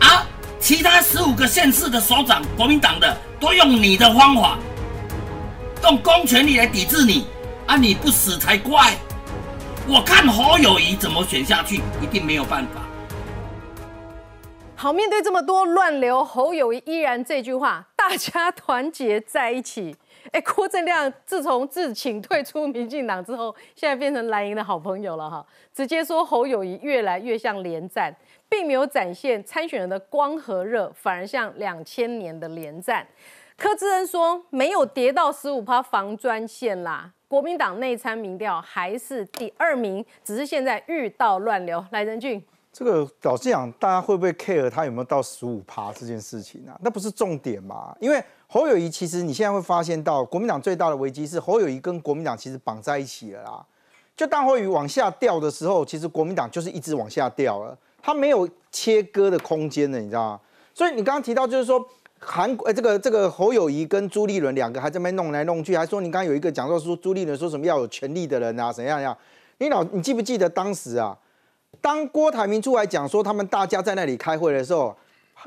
[0.00, 0.26] 啊，
[0.58, 4.58] 其他十五个县市的首长，国民党的都用你的方法，
[5.82, 7.26] 用公权力来抵制你
[7.66, 8.92] 啊，你不死才怪。
[9.88, 12.82] 我看侯友谊怎么选下去，一定没有办法。
[14.76, 19.96] 好，面对这么多乱流，侯友谊依然这句话：大家团结在一起。
[20.32, 25.44] 哎， 郭正亮自从自请退出民进党之后，现在变成蓝营的好朋友了哈。
[25.72, 28.14] 直接说侯友谊越来越像连战，
[28.48, 33.06] 并没有展现参选人的光和热，反而像两千年的连战。
[33.56, 37.12] 柯志恩说没有跌到十五趴防专线啦。
[37.28, 41.84] 国民党内参民调还是第二名，只是现在遇到乱流。
[41.92, 46.78] 来，仁俊，这个老实讲，大家会不会 care 他有没有到十五趴这件事情啊？
[46.82, 47.94] 那不是重点嘛？
[48.00, 53.66] 因为侯友谊其实你现在会发现到，国民党最大的危机是侯友谊跟国民党其实绑在一起了啦。
[54.16, 60.40] 就当侯友谊往下掉的时候，其实国民党就是一直往下掉了，他没有切割的空间了，你知道吗？
[60.74, 61.84] 所以你刚刚提到就是说。
[62.22, 69.16] 韩国这个这个侯友谊跟朱立伦两个还在那边弄来弄去，还说你刚刚有一个讲座说朱立伦说什么要有权力的人啊怎样样？
[69.56, 71.16] 你老你记不记得当时啊，
[71.80, 74.96] 当郭台铭出来讲说他们大家在那里开会的时候，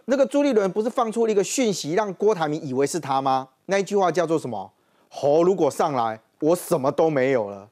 [0.06, 3.48] 那个朱立伦不是放出了一个讯息，让郭台铭以为是他吗？
[3.68, 4.72] 那一句话叫做什么？
[5.10, 7.68] 侯如果上来，我什么都没有了。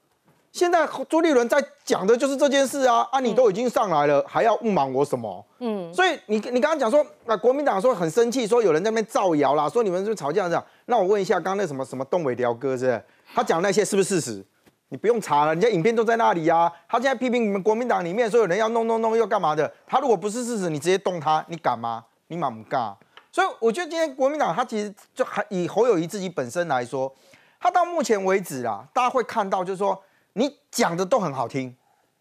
[0.51, 3.07] 现在朱立伦在讲的就是这件事啊！
[3.09, 5.43] 啊，你都已经上来了，还要误瞒我什么？
[5.59, 10.63] 嗯，所以你你刚刚讲说啊，国民党说很生气，说有人在那边造谣啦，说你们是不是吵架这样？
[10.87, 13.03] 那我问一下，刚刚那什么什么东北雕哥是不是？
[13.33, 14.45] 他讲那些是不是事实？
[14.91, 16.71] 你不用查了，人家影片都在那里呀。
[16.87, 19.73] 他现在批评你们国民党里面说有人要弄弄弄又干嘛的？
[19.87, 22.05] 他如果不是事实，你直接动他，你敢吗？
[22.27, 22.95] 你敢不敢？
[23.31, 27.13] 所以我觉得今天国民党他其实就还以侯友谊自己本身来说，
[27.59, 30.01] 他到目前为止啊，大家会看到就是说。
[30.33, 31.75] 你讲的都很好听，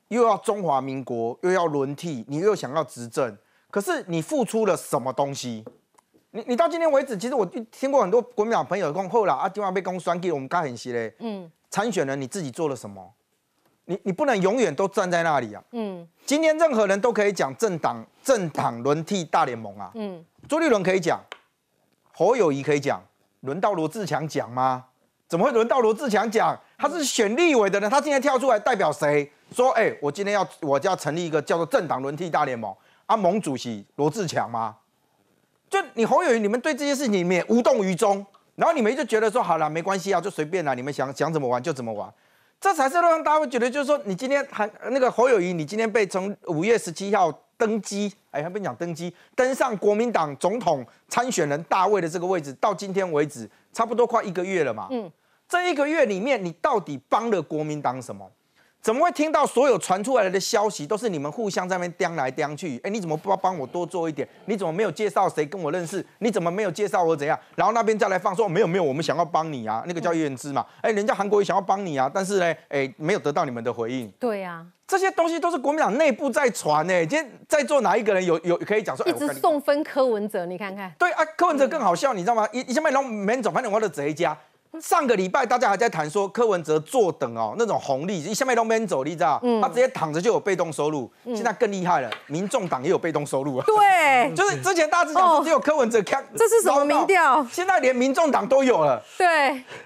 [0.09, 3.39] 又要中华民国，又要轮替，你又想要执政，
[3.71, 5.65] 可是你付出了什么东西？
[6.33, 11.15] 你你到今天为止，其实我听过很多国民党朋友讲，后来啊，今晚被公酸给我们该很稀嘞。
[11.21, 13.15] 嗯，参选人你自己做了什么？
[13.87, 15.63] 你你不能永远都站在那里啊。
[15.73, 19.91] 嗯，今天任何人都可以讲政党政党轮替大联盟啊。
[19.95, 21.21] 嗯，朱立伦可以讲，
[22.13, 23.03] 侯友谊可以讲，
[23.41, 24.85] 轮到罗志强讲吗？
[25.27, 26.59] 怎么会轮到罗志强讲？
[26.77, 29.31] 他是选立委的人，他今天跳出来代表谁？
[29.53, 32.73] 说，哎，我今天要，我就要成立一个叫做政党轮替大联盟。
[33.07, 34.77] 啊，盟主席罗志强吗？
[35.69, 38.25] 就你侯友谊，你们对这些事情你们也无动于衷，
[38.57, 42.13] 然后你们就觉得说，好了，没关系啊，就随便了，你们想想怎么玩就怎么玩。
[42.61, 54.89] 这才是让大家会觉得，就是说，你今天还那个侯友谊，你今天被从五月十七号登基，哎，还不讲登基，登上国民党总统参选人大位的这个位置，到今天为止，差不多快一个月了嘛。
[54.91, 55.11] 嗯。
[55.49, 58.31] 这一个月里面，你到底帮了国民党什么？
[58.83, 62.81] 怎么会听到所有传出来的消息都是你们互相在那边刁来刁去？
[62.83, 64.27] 哎，你怎么不帮我多做一点？
[64.47, 66.05] 你怎么没有介绍谁跟我认识？
[66.21, 67.39] 你怎么没有介绍我怎样？
[67.57, 70.65] 然后那边再来放说没有没有，我们想要帮你啊，那个叫叶之嘛。
[70.81, 74.11] 哎，人家韩国也想要帮你啊，但是呢，哎，没有得到你们的回应。
[74.19, 77.07] 对呀，这些东西都是国民党内部在传呢。
[77.07, 79.07] 今天在座哪一个人有有可以讲说？
[79.07, 80.91] 一直送分柯文哲，你看看。
[80.99, 82.49] 对啊，柯文哲更好笑，你知道吗？
[82.51, 84.35] 一一下面拢没走，反正我的贼家。
[84.79, 89.41] 上个礼拜大家还在谈说柯文哲坐等哦那种红利，一下面都没走，你知道？
[89.61, 91.11] 他直接躺着就有被动收入。
[91.25, 93.65] 现在更厉害了，民众党也有被动收入啊。
[93.67, 97.45] 对， 就是之前大家只讲只有柯文哲看，这是什么民调？
[97.51, 99.03] 现在连民众党都有了。
[99.19, 99.27] 对，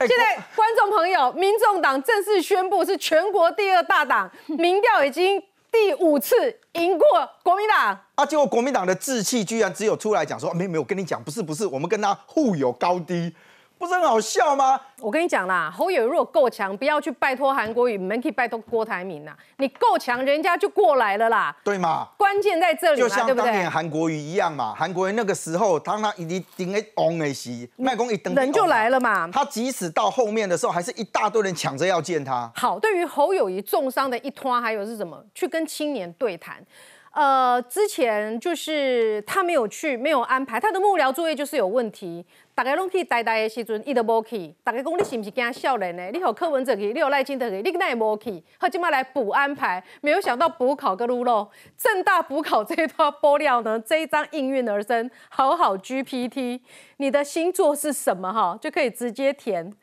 [0.01, 5.43] 现在观众朋友，民众党正式宣布是全国第二大党，民调已经
[5.73, 7.07] 第五次赢过
[7.43, 7.99] 国民党。
[8.17, 13.35] 啊，结果国民党的志气居然只有出来讲说，没有没有，我跟你讲，不是不是，我们跟他互有高低。
[13.79, 14.81] 不是很好笑吗？
[15.01, 19.37] 我跟你讲啦，侯友如果够强，不要去拜托韩国瑜，你们可以拜托郭台铭呐。
[19.59, 21.55] 你够强，人家就过来了啦。
[21.63, 22.09] 对吗？
[22.17, 23.01] 关键在这里？
[23.01, 26.25] 就像当年韩国瑜一样嘛，韩国瑜那个时候，当他一
[26.57, 29.29] 定诶昂诶时，麦公一登人就来了嘛。
[29.31, 32.51] 他即使到后面的时候，还是一大堆人抢着要见他。
[32.55, 35.23] 好，对于侯友谊重伤的一拖，还有是什么？
[35.35, 36.65] 去跟青年对谈。
[37.13, 42.27] 呃，之前就是他没有去，没有安排他的幕僚作业就是有问题。
[42.55, 44.55] 大家拢去呆呆的时阵，伊都无去。
[44.63, 46.09] 大家讲你是不是惊笑人呢？
[46.13, 48.41] 你有柯文哲去，你有赖清德去，你那也无去。
[48.59, 51.49] 好今麦来补安排，没有想到补考个路喽。
[51.77, 56.61] 正大补考这一段玻料呢，这一张应运而生，好好 GPT，
[56.99, 58.57] 你的星座是什么哈？
[58.61, 59.75] 就可以直接填。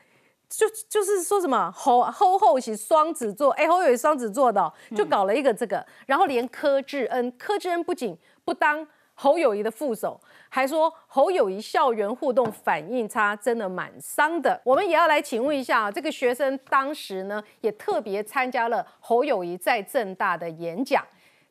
[0.48, 10.20] 就就是说什么侯侯后是双子座，哎，侯友双子座的，就搞了一个这个，然后连柯志恩，柯志恩不仅不当侯友谊的副手，
[10.54, 14.60] 还说侯友谊校园互动反应差，真的蛮伤的。
[14.66, 21.02] 我们也要来请问一下啊，这个学生当时呢，也特别参加了侯友谊在正大的演讲。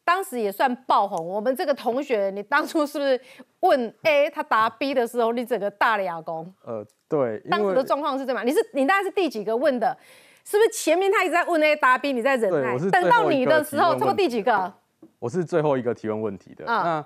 [0.04, 1.26] 当时也算爆红。
[1.26, 3.18] 我们这个同学，你当初是不是
[3.60, 6.52] 问 A，他答 B 的时候，你整个大了牙弓？
[6.64, 7.38] 呃，对。
[7.48, 9.96] 当时的状况是这样，你是你大概是第几个问的？
[10.44, 12.76] 是不是前面他一直在问 A 答 B，你在忍耐？
[12.90, 14.70] 等到你的时候，错第几个？
[15.18, 16.64] 我是最后一个提问问题的。
[16.66, 17.02] 那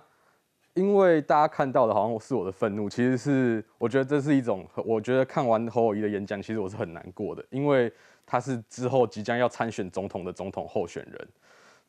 [0.75, 7.91] 因为大家看到的好像是我的愤怒，其实是我觉得这是一种，我觉得看完侯友谊的演讲，其实我是很难过的，因为
[8.27, 11.29] 他是之后即将要参选总统的总统候选人。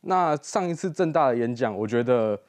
[0.02, 2.40] 那上一次正大的演讲，我觉得，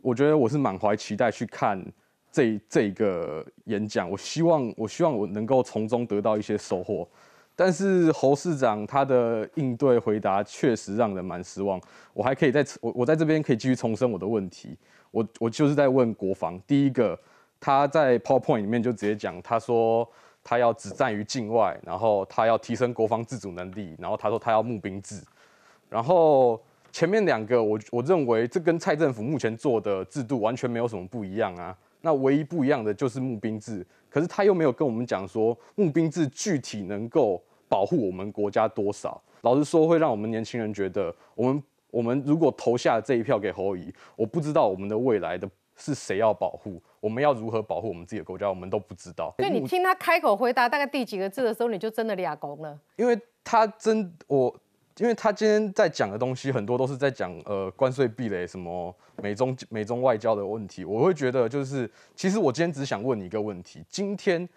[0.00, 1.84] 我觉得我是满怀期待去看
[2.32, 4.10] 这这个演讲。
[4.10, 7.06] 我希望，我希望我能够从中得到一些收获。
[7.54, 11.80] 但是侯市长他的应对回答确实让人蛮失望。
[12.14, 14.76] 我还可以在我我在这边可以继续重申我的问题。
[15.14, 17.18] 我我就是在问国防，第一个
[17.58, 20.06] 他在 PowerPoint 里面就直接讲，他说
[20.42, 25.22] 他要只战于境外，然后他要提升国防自主能力，然后他说他要募兵制，
[25.88, 26.60] 然后。
[26.94, 31.76] 前面两个，我我认为这跟蔡政府目前做的制度完全没有什么不一样啊。
[32.02, 39.20] 那唯一不一样的就是募兵制，可是他又没有跟我们讲说募兵制具体能够保护我们国家多少。
[39.40, 41.60] 老实说，会让我们年轻人觉得，我们
[41.94, 49.32] 我们如果投下这一票给侯乙，我不知道我们的未来的是谁要保护，我们要如何保护我们自己的国家，我们都不知道。
[49.38, 52.76] 所以你听他开口回答大概第几个字的时候，你就真的俩公了。
[52.96, 54.52] 因为他真我，
[54.96, 58.92] 因为他今天在讲的东西很多都是在讲呃关税壁垒什么
[59.22, 64.48] 美中美中外交的问题，我会觉得就是其实我今天只想问你一个问题：今天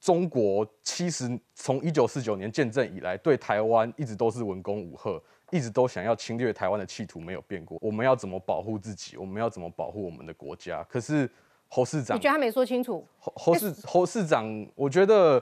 [0.00, 5.22] 中国七十从一九四九年建政以来，对台湾一直都是文攻武赫。
[5.54, 7.78] 一直都想要侵略台湾的企图没有变过。
[7.80, 9.16] 我们要怎么保护自己？
[9.16, 10.82] 我们要怎么保护我们的国家？
[10.88, 11.30] 可是
[11.68, 13.06] 侯市长，你觉得他没说清楚？
[13.20, 14.44] 侯侯市侯市长，
[14.74, 15.40] 我觉得，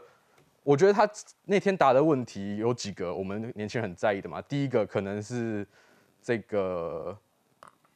[0.63, 1.09] 我觉得他
[1.47, 4.39] 那天答的问题有几个我们年轻人很在意的嘛。
[4.43, 5.67] 第一个可能是
[6.21, 7.17] 这个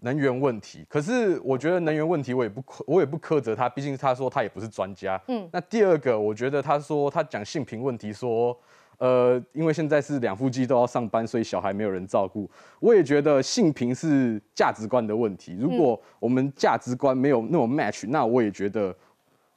[0.01, 5.21] 能源问题，可是我觉得能源问题我也不我也不苛责他，毕竟他说他也不是专家。
[5.29, 5.47] 嗯。
[5.53, 8.59] 那第二个，我觉得他说他讲性平问题说。
[8.99, 12.51] 呃，因为现在是两夫妻都要上班，所以小孩没有人照顾。
[12.80, 15.57] 我也觉得性平是价值观的问题。
[15.61, 18.94] 如果我们价值观没有那么 match，那我也觉得，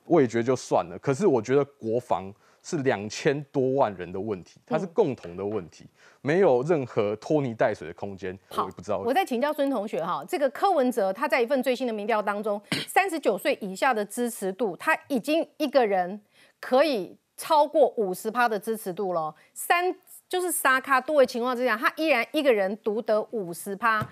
[0.06, 1.00] 我也觉得就算了。
[1.02, 5.86] 可是我觉得国防是两千多万人的问题，它是共同的问题，
[6.22, 8.38] 没有任何拖泥带水的空间。
[8.50, 8.98] 好，不知道。
[9.00, 16.20] 我在请教孙同学哈，这个柯文哲他在一份最新的民调当中，三十九岁以下的支持度，他已经一个人
[16.60, 17.18] 可以。
[17.40, 19.96] 超过五十趴的支持度了，三
[20.28, 24.06] 就是沙卡多的情况之下，他依然一个人独得五十趴。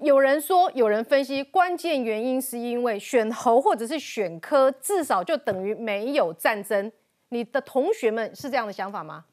[0.00, 6.92] 有人说，有人分析，关键原因是因为选侯或者是选科，至少就等于没有战争。
[7.30, 9.24] 你的同学们是这样的想法吗？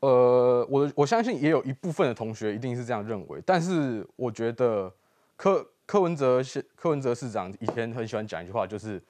[0.00, 4.92] 呃，我我相信也有一部分的同学一定是这样认为，但是我觉得
[5.34, 6.42] 柯柯文哲
[6.76, 9.02] 柯文哲市长以前很喜欢讲一句话，就是。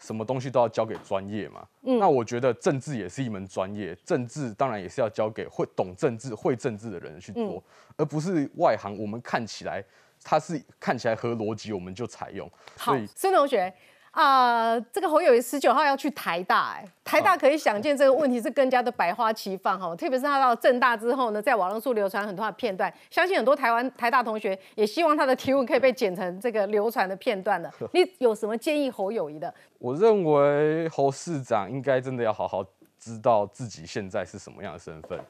[0.00, 1.66] 什么东西都要交给专业嘛？
[1.82, 7.62] 嗯，那我觉得政治也是一门专业，政治当然也是要交给会懂政治、会政治的人去做，
[7.96, 8.98] 而不是外行。
[8.98, 9.84] 我们看起来
[10.24, 12.50] 他是看起来合逻辑，我们就采用。
[12.76, 13.72] 好，孙同学。
[14.12, 27.72] 啊，这个侯友谊十九号要去台大，哎，台大可以想见这个问题是更加的百花齐放哈，特别是他到正大之后呢，在网络上流传很多的片段，相信很多台湾台大同学也希望他的提问可以被剪成这个流传的片段的。
[27.94, 29.54] 你有什么建议侯友谊的？
[29.78, 32.64] 我认为侯市长应该真的要好好
[32.98, 35.20] 知道自己现在是什么样的身份，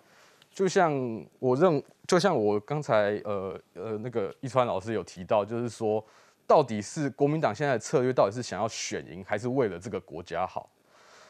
[0.50, 0.90] 就像
[1.38, 6.02] 我认，就像我刚才呃呃那个一川老师有提到，就是说。
[6.50, 10.68] 到底是国民党现在的策略，到底是想要选赢，还是为了这个国家好？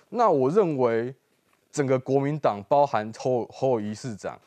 [0.08, 1.14] 那我认为，
[1.70, 4.40] 整个国民党，包含侯侯友谊市长，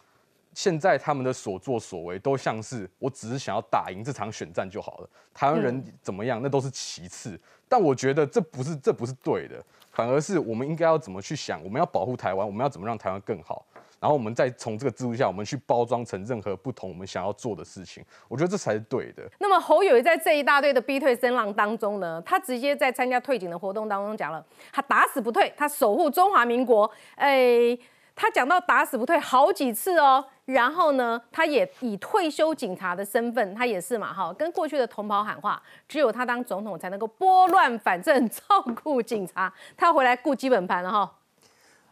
[0.56, 5.10] 现在他们的所作所为，都像是我只是想要打赢这场选战就好了。
[5.32, 7.40] 台湾人怎么样，那都是其次。
[7.70, 9.64] 但我觉得这不是这不是对的，
[9.94, 13.66] 反而是我们应该要怎么去想，我们要保护台湾，我们要怎么让台湾更好。
[14.00, 19.24] 然后我们再从这个制度下，我们去包装成任何不同我们想要做的事情，我觉得这才是对的。
[19.40, 26.92] 那么侯友谊在这一大堆的逼退声浪当中呢，他直接在参加退警的活动当中讲了，他打死不退，他守护中华民国。
[27.16, 27.78] 哎，
[28.16, 30.26] 他讲到打死不退好几次哦。
[30.46, 38.40] 然后呢，他也以退休警察的身份，他也是嘛哈，跟过去的同袍喊话，只有他当总统才能够拨乱反正，照
[38.84, 39.54] 顾警察。
[39.78, 41.10] 他回来顾基本盘了哈。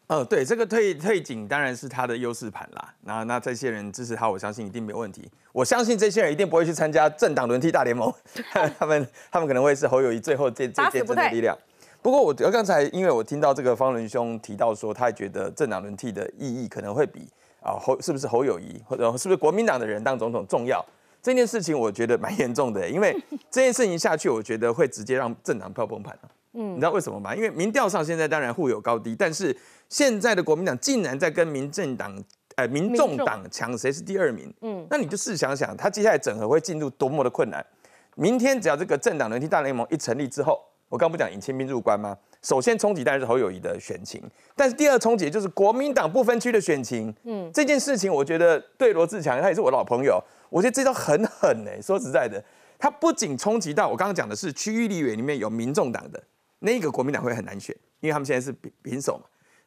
[0.07, 2.93] 呃，对，这个退退警当然是他的优势盘啦。
[3.03, 5.31] 那那这些人支持他，我相信一定没有问题。
[5.53, 8.13] 我相信这些人一定不会去参加政党轮替大联盟，
[8.77, 11.57] 他们他们可能会是侯友谊最后这这坚贞的力量。
[12.01, 17.27] 不过我刚才因为我听到这个方伦兄提到说，他觉得政党轮替的意义可能会比
[17.61, 20.83] 啊侯是不是侯友谊或者是不是国民党的人当总统重要。
[21.21, 23.15] 这件事情我觉得蛮严重的，因为
[23.49, 26.31] 这件事情下去，我觉得会直接让政党票崩盘了。
[26.53, 27.35] 嗯，你知道为什么吗？
[27.35, 29.55] 因为民调上现在当然互有高低，但是。
[29.91, 32.17] 现在的国民党竟然在跟民政党、
[32.55, 34.49] 呃民众党抢谁是第二名？
[34.61, 37.61] 嗯，那你就试想想，他接下来整合会进入多么的困难。
[38.15, 42.17] 明天只要这个政党轮替大联盟一成立之后，我刚不讲引清兵入关吗？
[42.41, 44.21] 首先冲击当然是侯友谊的选情，
[44.57, 47.15] 但是第二冲击就是国民党不分区的选情。
[47.23, 51.81] 嗯，这件事情我觉得对罗志强，他也是我老朋友，我觉得这招很狠哎。
[51.81, 52.43] 说实在的，
[52.77, 56.21] 他不仅冲击到我刚刚讲的是区域立委里面有民众党的
[56.59, 59.23] 那个国民党会很难选，因为他们现在是平平手嘛。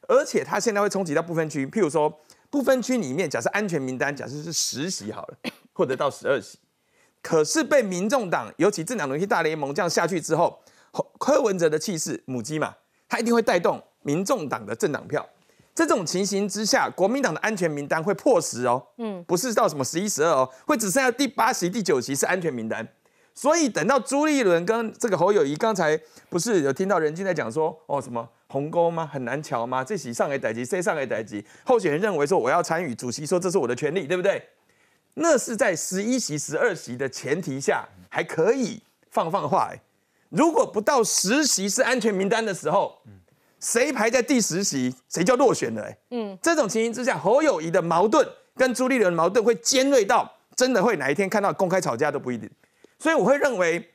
[0.07, 2.20] 而且他现在会冲击到不分区，譬如说
[2.51, 5.39] 不分区里面，假设安全名单假设是十席好了，
[5.72, 6.59] 或者到十二席，
[7.22, 10.61] 可是被民众党，尤其政党轮替大联盟这样下去之后，
[11.19, 12.75] 柯文哲的气势母鸡嘛，
[13.09, 15.27] 他一定会带动民众党的政党票。
[15.75, 22.87] 这种情形之下，国民党的安全名单会破十哦，嗯，不是到什么十一十二哦，会只剩下第八席、第九席是安全名单。
[23.35, 28.29] 所以等到朱立伦跟这个侯友谊刚才不是有听到人进在讲说，哦什么？
[28.47, 29.05] 鸿沟吗？
[29.05, 29.83] 很难瞧吗？
[29.83, 31.45] 这席上给逮级，谁上给逮级？
[31.65, 34.41] 候选人认为说我要参与，主席说这是我的权利，对不对？
[35.15, 38.81] 那是在十一席、十二席的前提下还可以
[39.11, 39.73] 放放话。
[40.35, 42.99] 如果不到十席是安全名单的时候，
[43.61, 45.89] 谁排在第十席，谁就落选了。
[46.11, 48.26] 嗯，这种情形之下，侯友谊的矛盾
[48.57, 52.51] 跟朱立伦的矛盾会尖锐到真的会哪一天看到公开吵架都不一定。
[52.99, 53.89] 所以我会认为，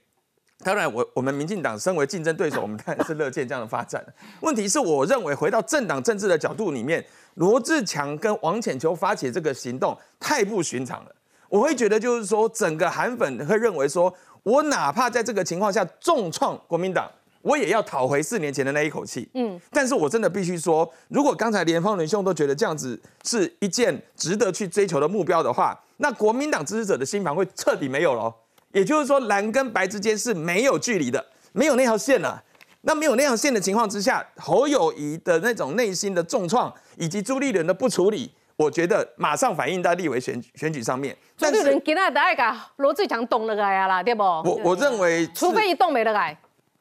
[0.64, 4.02] 当然我我们民进党身为竞争对手，我们当然是乐见这样的发展。
[4.40, 11.16] 问题是，我认为回到政党政治的角度里面，罗志强跟王浅秋发起这个行动太不寻常了。
[11.50, 14.14] 我会觉得就是说，整个韩粉会认为说，
[14.50, 17.10] 我哪怕在这个情况下重创国民党。
[17.42, 28.36] 我也要讨回四年前的那一口气，嗯，但是我真的必须说，如果刚才连方仁兄都觉得这样子是一件值得去追求的目标的话，那国民党支持者的心房会彻底没有了。
[28.74, 32.44] 也就是说，蓝跟白之间是没有距离的，没有那条线了。
[32.82, 41.16] 那没有那条线的情况之下，侯友谊的那种内心的重创，以及朱立伦的不处理，我觉得马上反映到立委选选举上面。
[41.40, 44.22] 但是人今仔大概把罗志强动了来啊啦，对不？
[44.22, 46.38] 我我认为，除非一动没得来。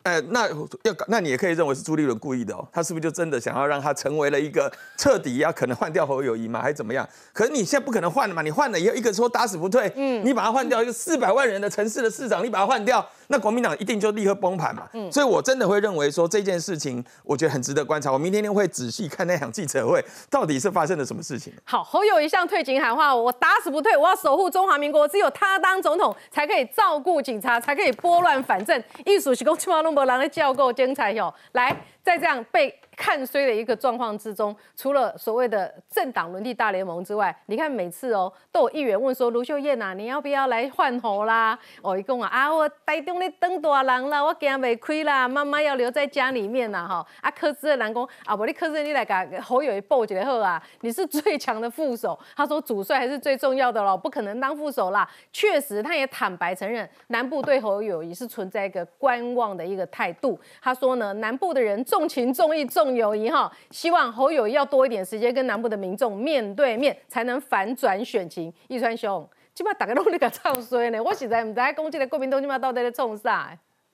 [0.09, 7.07] 哎，那要那你也可以认为是朱立伦故意的哦，他是不是就真的想要让他成为了一个彻底要可能换掉侯友谊嘛，还是怎么样？
[7.35, 13.07] 可是你现在不可能换了嘛，你换了以后一个说打死不退，嗯，你把他换掉一个四百万人的城市的市长，你把他换掉。
[13.31, 14.89] 那国民党一定就立刻崩盘嘛？
[14.95, 18.11] 嗯，所以我真的会认为说这件事情，我觉得很值得观察。
[18.11, 21.53] 我明天会仔细看那场记者会，到底是发生了什么事情。
[21.65, 28.83] 好，侯友谊向退警喊话，我打死不退，我要守护中华民国，只有他当总统才可以照顾警察，才可以拨乱反正。
[29.05, 31.77] 艺术是讲起码拢无人来照顾精彩哟，来。
[32.09, 41.57] 在这样被看衰的一个状况之中，除了所谓的政党轮替大联盟之外，你看每次哦都有议员问说卢秀燕呐，你要不要来换候啦？
[41.83, 47.07] 哦，一共啊啊，我台中咧当大人啦，我惊未开啦，妈妈要留在家里面呐哈。
[47.21, 52.19] 啊， 柯志的南宫啊，不，你柯志你来个侯友谊报一个好啊，你是最强的副手。
[52.35, 55.07] 他说主帅还是最重要的咯，不可能当副手啦。
[55.31, 60.41] 确实，他也坦白承认南部对侯友谊是存在一个观望的一个态度。
[60.63, 61.98] 他说呢，南部的人重。
[61.99, 68.53] 重情重义重友谊哈，希望侯友谊要多一点时间跟南部的民众面对面，才能反转选情。
[68.69, 73.51] 易川兄，起码大家拢在个唱衰呢，我实在唔知讲这个国民党起码到底在创啥。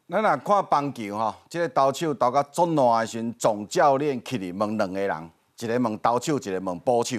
[0.07, 7.17] 咱若看棒球哈，即个投手投到足烂的时，总教练去里问两个人，一个问投手，一个问捕手。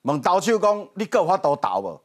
[0.00, 2.00] 问投手讲，你有法度投无？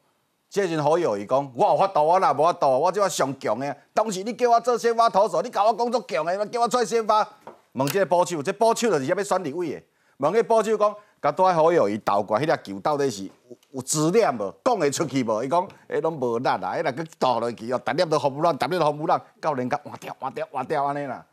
[0.50, 3.78] 这阵侯友谊讲，我有法度，我哪无法度，我即话上强的。
[3.94, 7.26] 当时你叫我做先发投手，你甲我讲足强的，叫我出先发。
[7.78, 9.82] 问这个保守，这保守就是要选立委的。
[10.18, 13.32] 问个保守讲，甲拄仔好友伊投过，迄粒球到底是有
[13.70, 14.52] 有质量无？
[14.66, 15.44] 讲会出去无？
[15.44, 21.24] 伊讲，迄拢无力啦，迄若去倒落去哦，逐粒都防不烂，逐粒都防不烂，教练甲换掉、换掉、换掉安尼啦。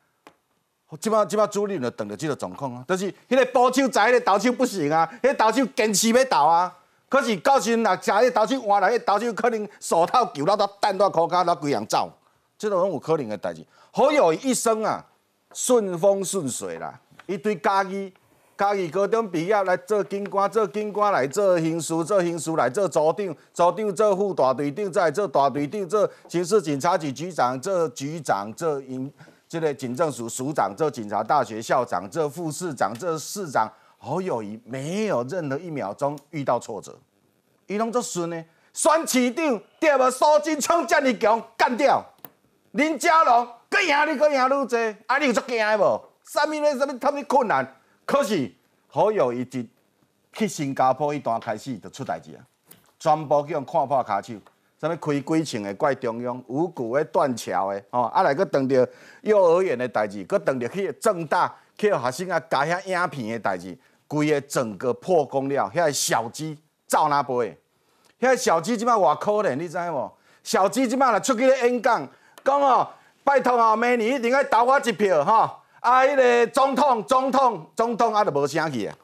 [1.00, 6.76] 即摆即摆主力就等着即个状况啊，就是迄个保守在，迄个投手不行啊，迄个投手坚持要投啊。
[7.08, 12.12] 可是到时若食迄投手换来，迄个投手可能手套球到到弹到裤骹，到规样走，
[12.58, 13.64] 即种拢有可能的代志。
[13.90, 15.02] 好友一生啊。
[15.54, 18.12] 顺风顺水啦，一堆家己
[18.56, 29.10] 家己高中毕业来做警官，做警官来做刑事，做刑事来做组长，组长做副大队长，再做大队长，做刑事警察局局长，做局长，做营
[29.48, 33.70] 这个警政署署长，做警察大学校长，做副市长，做市长。
[33.98, 36.94] 好友谊没有任何一秒钟遇到挫折，
[37.66, 38.44] 伊拢做顺呢。
[38.72, 42.04] 选市长，第二苏金昌这么强，干掉
[42.72, 43.48] 林佳龙。
[43.74, 44.76] 搁赢你搁赢愈济，
[45.08, 45.18] 啊！
[45.18, 46.00] 你有足惊的无？
[46.22, 46.78] 啥物咧？
[46.78, 47.66] 啥物特别困难？
[48.06, 48.48] 可是
[48.86, 49.66] 好友一直
[50.32, 52.40] 去新加坡一段开始就出代志啊！
[53.00, 54.34] 全部叫人看破骹手，
[54.80, 58.02] 啥物开几千个怪中央，五股的断桥的，吼！
[58.02, 58.88] 啊来搁当着
[59.22, 65.68] 幼儿园的代志，搁当着去正大去学生啊加遐影片的代志，规个整个破功了。
[65.74, 66.56] 遐小鸡
[66.86, 67.58] 走哪飞？
[68.20, 70.12] 遐小鸡即摆偌可怜，你知无？
[70.44, 72.08] 小鸡即摆若出去咧演讲，
[72.44, 72.88] 讲哦。
[73.24, 75.60] 拜托啊，明年一定要投我一票哈！
[75.80, 78.94] 啊，迄个总统、总统、总统啊，都无声气啊，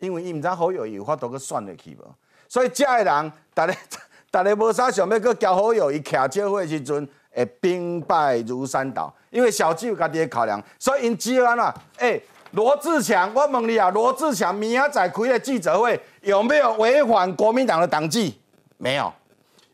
[0.00, 2.04] 因为伊毋知好友有法度去选落去无，
[2.48, 3.74] 所以遮个人，逐个
[4.32, 11.74] 逐个无啥想要去交好友，伊徛招会时阵会兵败如山倒，因为小有家己的考量，所以因只有安怎？
[11.98, 18.40] 诶，罗志祥，我问你啊，罗志祥明仔载开的记者会有没有违反国民党的党纪？
[18.78, 19.12] 没有，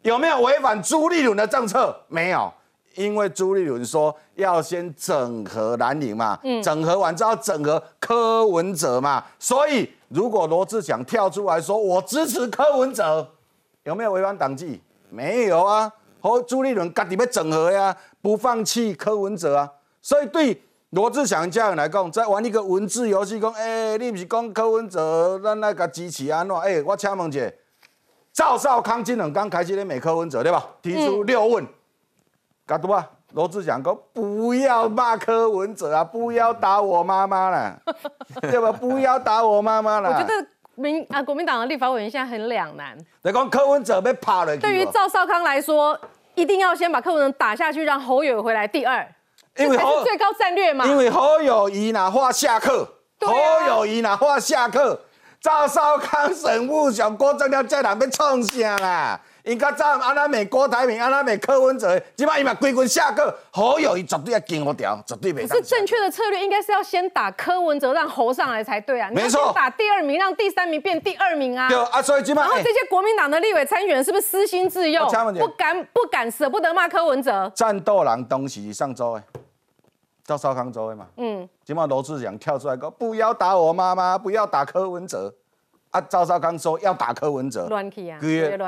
[0.03, 1.99] 有没有违反朱立伦的政策？
[2.09, 2.53] 没有。
[2.97, 13.28] 因为朱立伦说要先整合蓝营嘛，整合完之后整合柯文哲嘛，所以如果罗志祥跳出来说我支持柯文哲，
[13.84, 14.80] 有没有违反党纪？
[15.11, 19.70] 没有啊，和朱立伦家己要整合呀，不放弃柯文哲啊，
[20.03, 26.57] 所以对罗志祥家人来讲，在玩一个文字游戏，讲哎，你不是讲柯文哲，咱来个支持安怎？
[26.57, 27.53] 哎，我请问一下，
[28.32, 30.66] 赵少康今两刚开始咧美柯文哲对吧？
[30.80, 31.66] 提出六问。
[32.66, 37.80] 噶多啊，罗志祥讲不要骂柯文哲啊，不要打我妈妈了，
[38.42, 38.72] 对吧？
[38.72, 40.10] 不要打我妈妈了。
[40.10, 42.98] 我觉得民啊国民党的立法委员现在很两难。
[43.22, 45.98] 你讲柯文哲被拍了，对于赵少康来说，
[46.34, 49.06] 一定要先把柯文哲打下去，让侯友回来第二，
[49.56, 50.84] 因为是最高战略嘛。
[50.86, 52.84] 因为侯友谊哪话下课，
[53.20, 53.32] 侯
[53.68, 55.00] 友谊哪话下课，
[55.40, 59.20] 赵少康、沈富雄、郭正亮在哪边创啥啦？
[59.47, 65.47] 应该早安那美郭台铭，安那美柯文哲，起码伊嘛归军下课，侯友谊绝对要跟我调，绝对没。
[65.47, 69.09] 可是正确的策略应该是要先打柯文哲，让侯上来才对啊。
[69.12, 71.68] 没错，打第二名，让第三名变第二名啊。
[71.68, 72.42] 对啊，所以起码。
[72.42, 75.09] 然后这些国民党的立委参选人是不是私心自用？
[75.38, 77.51] 不敢不敢舍不得骂柯文哲。
[77.55, 79.22] 战斗狼东西上周诶，
[80.26, 81.07] 到少康周诶嘛。
[81.18, 81.49] 嗯。
[81.64, 85.32] 起码罗志祥跳出来讲，不要打我妈妈，不要打柯文哲。
[85.91, 88.18] 啊，赵少康说要打柯文哲，乱起啊，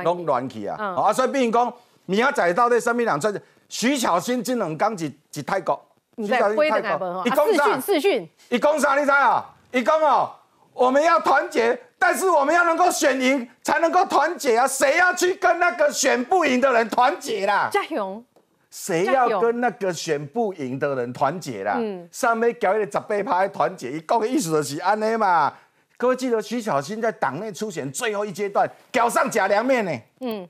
[0.02, 0.76] 拢乱起啊！
[0.96, 1.72] 啊，所以比如讲，
[2.06, 3.32] 明仔到底什么两出？
[3.68, 5.78] 徐巧芯这两讲一一泰国，
[6.16, 7.78] 徐巧芯泰国，伊讲啥？
[7.80, 8.98] 视讯，伊讲啥？
[8.98, 9.44] 你知啊？
[9.72, 10.30] 伊讲哦，
[10.72, 14.66] 我们要团结，但是我们要能够选赢，才能够团结啊！
[14.66, 17.68] 谁要去跟那个选不赢的人团结啦？
[17.70, 18.24] 加油！
[18.70, 21.74] 谁要跟那个选不赢的人团结啦？
[21.76, 25.52] 嗯，上面交一个十八趴团结，伊讲的意思就是安尼嘛。
[25.98, 29.90] 各位记得徐小新在党内初选最后一阶段，搞上假凉面呢。
[30.20, 30.48] 嗯，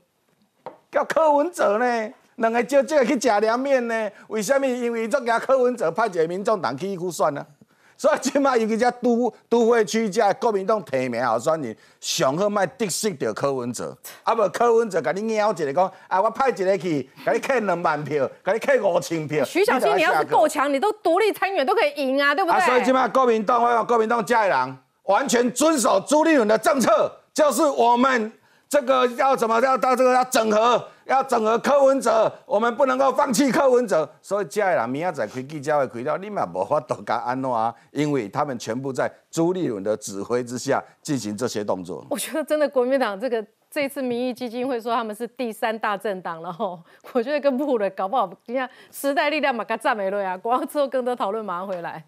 [0.91, 4.11] 叫柯文哲呢，两个就这个去假凉面呢？
[4.27, 4.67] 为什么？
[4.67, 7.43] 因为这个柯文哲派一个民众党去去算呢？
[7.97, 13.97] 所以今嘛，尤其只都都会区这国民党提名候选人，上好卖得失掉柯文哲。
[14.21, 19.43] 啊不，柯文哲甲你猫一个讲，啊我派一个去，甲你开两万票，甲你开五千票。
[19.43, 22.59] 徐小新，你要是够强，你都独立参选都可以赢啊，对不对？
[22.59, 24.77] 啊，所以今嘛国民党，我讲国民党家人。
[25.09, 28.31] 完全遵守朱立伦的政策，就是我们
[28.69, 34.07] 这个要怎么要到这个要整合，要整合柯文哲，我们不能够放弃柯文哲。
[34.21, 42.05] 所以接下来明仔载开记者会开了，你嘛无法度甲安诺啊，因为他们全部在朱立伦的指挥之下进行这些动作。
[42.11, 46.79] 我觉得真的国民党这个这次民意基金会说他们是第三大政党了吼，
[47.13, 50.37] 我觉得跟不的，搞不好你看时代力量嘛，给赞美了呀。
[50.37, 52.05] 广告之后更多讨论马上回来。